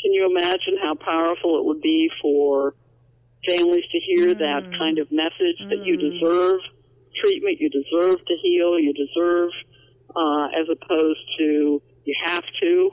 Can 0.03 0.13
you 0.13 0.29
imagine 0.31 0.77
how 0.83 0.95
powerful 0.97 1.59
it 1.59 1.65
would 1.65 1.81
be 1.81 2.11
for 2.21 2.75
families 3.49 3.85
to 3.93 3.99
hear 4.01 4.35
that 4.35 4.63
kind 4.79 4.99
of 4.99 5.11
message 5.13 5.59
that 5.71 5.85
you 5.85 5.97
deserve 5.97 6.61
treatment, 7.21 7.61
you 7.61 7.71
deserve 7.71 8.19
to 8.27 8.35
heal, 8.43 8.79
you 8.79 8.93
deserve, 8.93 9.51
uh, 10.15 10.47
as 10.59 10.67
opposed 10.71 11.21
to 11.39 11.81
you 12.05 12.15
have 12.23 12.45
to. 12.61 12.91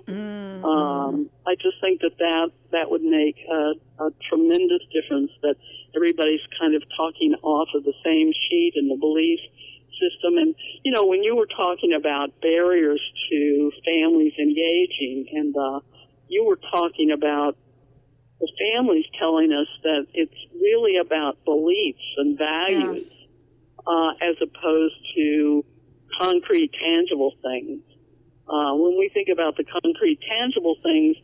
Um, 0.64 1.30
I 1.46 1.56
just 1.56 1.82
think 1.82 2.02
that 2.02 2.18
that, 2.20 2.50
that 2.72 2.90
would 2.90 3.02
make 3.04 3.36
a, 3.50 4.06
a 4.06 4.10
tremendous 4.30 4.82
difference 4.94 5.32
that 5.42 5.56
everybody's 5.96 6.40
kind 6.60 6.76
of 6.76 6.84
talking 6.96 7.34
off 7.42 7.70
of 7.76 7.84
the 7.84 7.94
same 8.06 8.32
sheet 8.50 8.74
in 8.76 8.88
the 8.88 8.96
belief 8.96 9.40
system. 10.02 10.38
And, 10.38 10.56
you 10.84 10.92
know, 10.92 11.06
when 11.06 11.22
you 11.24 11.36
were 11.36 11.48
talking 11.48 11.94
about 11.94 12.42
barriers 12.42 13.02
to 13.30 13.72
families 13.86 14.34
engaging 14.40 15.28
and, 15.34 15.56
uh, 15.56 15.80
you 16.28 16.46
were 16.46 16.60
talking 16.72 17.12
about 17.12 17.58
the 18.40 18.50
families 18.74 19.06
telling 19.20 19.52
us 19.52 19.68
that 19.84 20.08
it's 20.14 20.42
really 20.60 20.98
about 20.98 21.44
beliefs 21.46 22.08
and 22.18 22.38
values, 22.38 23.12
Yes. 23.12 23.28
uh, 23.86 24.12
as 24.22 24.36
opposed 24.42 24.96
to 25.16 25.64
concrete, 26.20 26.72
tangible 26.74 27.34
things. 27.44 27.82
Uh, 28.48 28.74
when 28.76 28.98
we 28.98 29.10
think 29.14 29.30
about 29.30 29.58
the 29.58 29.64
concrete, 29.64 30.20
tangible 30.28 30.76
things, 30.82 31.16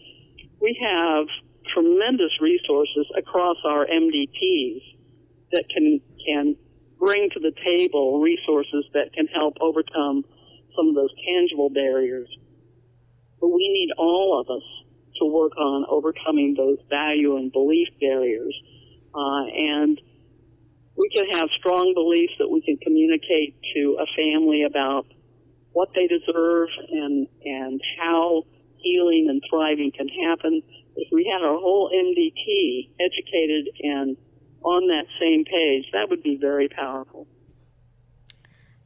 we 0.62 0.78
have 0.82 1.26
tremendous 1.74 2.32
resources 2.42 3.06
across 3.18 3.58
our 3.66 3.86
MDTs 3.86 4.82
that 5.52 5.66
can 5.70 6.00
can 6.26 6.56
bring 7.00 7.30
to 7.32 7.40
the 7.40 7.52
table 7.64 8.20
resources 8.22 8.86
that 8.94 9.14
can 9.14 9.28
help 9.28 9.56
overcome 9.62 10.26
some 10.76 10.90
of 10.90 10.96
those 10.96 11.12
tangible 11.30 11.70
barriers. 11.70 12.30
But 13.40 13.50
we 13.50 13.70
need 13.70 13.90
all 13.98 14.40
of 14.42 14.50
us 14.50 14.64
to 15.20 15.26
work 15.26 15.58
on 15.58 15.86
overcoming 15.90 16.56
those 16.56 16.78
value 16.90 17.38
and 17.38 17.52
belief 17.52 17.88
barriers. 18.00 18.56
Uh, 19.14 19.46
and 19.46 20.00
we 20.96 21.10
can 21.10 21.26
have 21.32 21.50
strong 21.58 21.94
beliefs 21.94 22.34
that 22.40 22.50
we 22.50 22.62
can 22.62 22.78
communicate 22.78 23.56
to 23.76 23.98
a 24.00 24.06
family 24.16 24.64
about 24.64 25.06
what 25.72 25.90
they 25.94 26.08
deserve 26.08 26.70
and 26.90 27.28
and 27.46 27.82
how 28.00 28.44
healing 28.78 29.28
and 29.30 29.42
thriving 29.50 29.92
can 29.96 30.08
happen. 30.08 30.62
If 30.96 31.10
we 31.12 31.30
had 31.32 31.46
our 31.46 31.58
whole 31.58 31.92
MDT 31.94 32.90
educated 33.00 33.70
and 33.84 34.18
on 34.64 34.88
that 34.88 35.06
same 35.20 35.46
page, 35.46 35.86
that 35.94 36.10
would 36.10 36.24
be 36.24 36.36
very 36.36 36.68
powerful. 36.70 37.28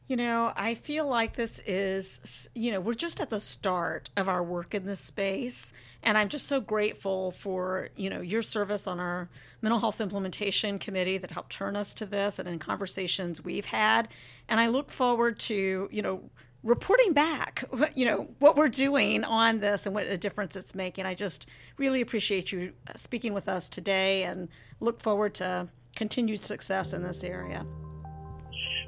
You 0.08 0.18
know, 0.18 0.52
I 0.58 0.76
feel 0.76 1.08
like 1.08 1.38
this 1.38 1.60
is, 1.66 2.50
you 2.54 2.70
know, 2.74 2.82
we're 2.82 2.96
just 2.96 3.22
at 3.22 3.30
the 3.30 3.40
start 3.40 4.10
of 4.18 4.28
our 4.28 4.44
work 4.44 4.76
in 4.76 4.86
this 4.86 5.00
space. 5.00 5.72
And 6.04 6.18
I'm 6.18 6.28
just 6.28 6.48
so 6.48 6.60
grateful 6.60 7.32
for, 7.32 7.92
you 7.96 8.10
know, 8.10 8.20
your 8.20 8.42
service 8.42 8.88
on 8.88 9.00
our 9.00 9.30
mental 9.62 9.80
health 9.80 10.02
implementation 10.02 10.80
committee 10.80 11.18
that 11.18 11.32
helped 11.32 11.54
turn 11.54 11.78
us 11.78 11.94
to 11.94 12.06
this 12.06 12.40
and 12.40 12.50
in 12.50 12.60
conversations 12.60 13.42
we've 13.42 13.68
had. 13.68 14.10
And 14.50 14.60
I 14.60 14.68
look 14.68 14.92
forward 14.92 15.40
to, 15.40 15.88
you 15.90 16.02
know, 16.02 16.30
reporting 16.64 17.14
back, 17.14 17.64
you 17.96 18.06
know, 18.06 18.30
what 18.40 18.56
we're 18.56 18.70
doing 18.70 19.24
on 19.24 19.60
this 19.60 19.86
and 19.86 19.96
what 19.96 20.06
a 20.06 20.18
difference 20.18 20.56
it's 20.56 20.76
making. 20.76 21.06
I 21.06 21.14
just 21.14 21.46
really 21.78 22.02
appreciate 22.02 22.52
you 22.52 22.74
speaking 22.96 23.34
with 23.34 23.48
us 23.48 23.70
today 23.70 24.24
and 24.24 24.50
look 24.80 25.02
forward 25.02 25.34
to 25.36 25.68
continued 25.96 26.44
success 26.44 26.94
in 26.94 27.04
this 27.04 27.24
area. 27.24 27.66